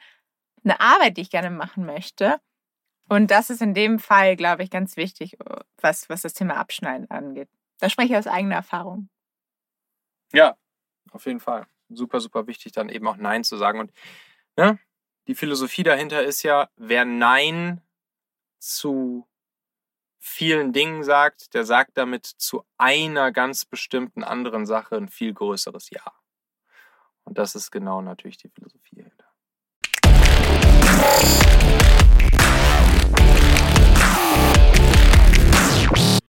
eine 0.64 0.80
Arbeit, 0.80 1.16
die 1.16 1.22
ich 1.22 1.30
gerne 1.30 1.50
machen 1.50 1.86
möchte? 1.86 2.40
Und 3.08 3.30
das 3.30 3.50
ist 3.50 3.62
in 3.62 3.74
dem 3.74 3.98
Fall, 3.98 4.36
glaube 4.36 4.64
ich, 4.64 4.70
ganz 4.70 4.96
wichtig, 4.96 5.36
was, 5.80 6.08
was 6.08 6.22
das 6.22 6.34
Thema 6.34 6.56
Abschneiden 6.56 7.08
angeht. 7.10 7.48
Da 7.78 7.88
spreche 7.88 8.12
ich 8.12 8.18
aus 8.18 8.26
eigener 8.26 8.56
Erfahrung. 8.56 9.08
Ja, 10.32 10.56
auf 11.12 11.26
jeden 11.26 11.40
Fall. 11.40 11.66
Super, 11.88 12.20
super 12.20 12.48
wichtig, 12.48 12.72
dann 12.72 12.88
eben 12.88 13.06
auch 13.06 13.16
Nein 13.16 13.44
zu 13.44 13.56
sagen. 13.56 13.78
Und 13.78 13.92
ne, 14.56 14.78
die 15.28 15.36
Philosophie 15.36 15.84
dahinter 15.84 16.24
ist 16.24 16.42
ja, 16.42 16.68
wer 16.76 17.04
Nein 17.04 17.80
zu 18.58 19.28
vielen 20.26 20.72
Dingen 20.72 21.04
sagt, 21.04 21.54
der 21.54 21.64
sagt 21.64 21.96
damit 21.96 22.26
zu 22.26 22.64
einer 22.76 23.30
ganz 23.30 23.64
bestimmten 23.64 24.24
anderen 24.24 24.66
Sache 24.66 24.96
ein 24.96 25.08
viel 25.08 25.32
größeres 25.32 25.90
Ja. 25.90 26.02
Und 27.24 27.38
das 27.38 27.54
ist 27.54 27.70
genau 27.70 28.02
natürlich 28.02 28.36
die 28.36 28.48
Philosophie 28.48 29.02
hinter. 29.02 29.26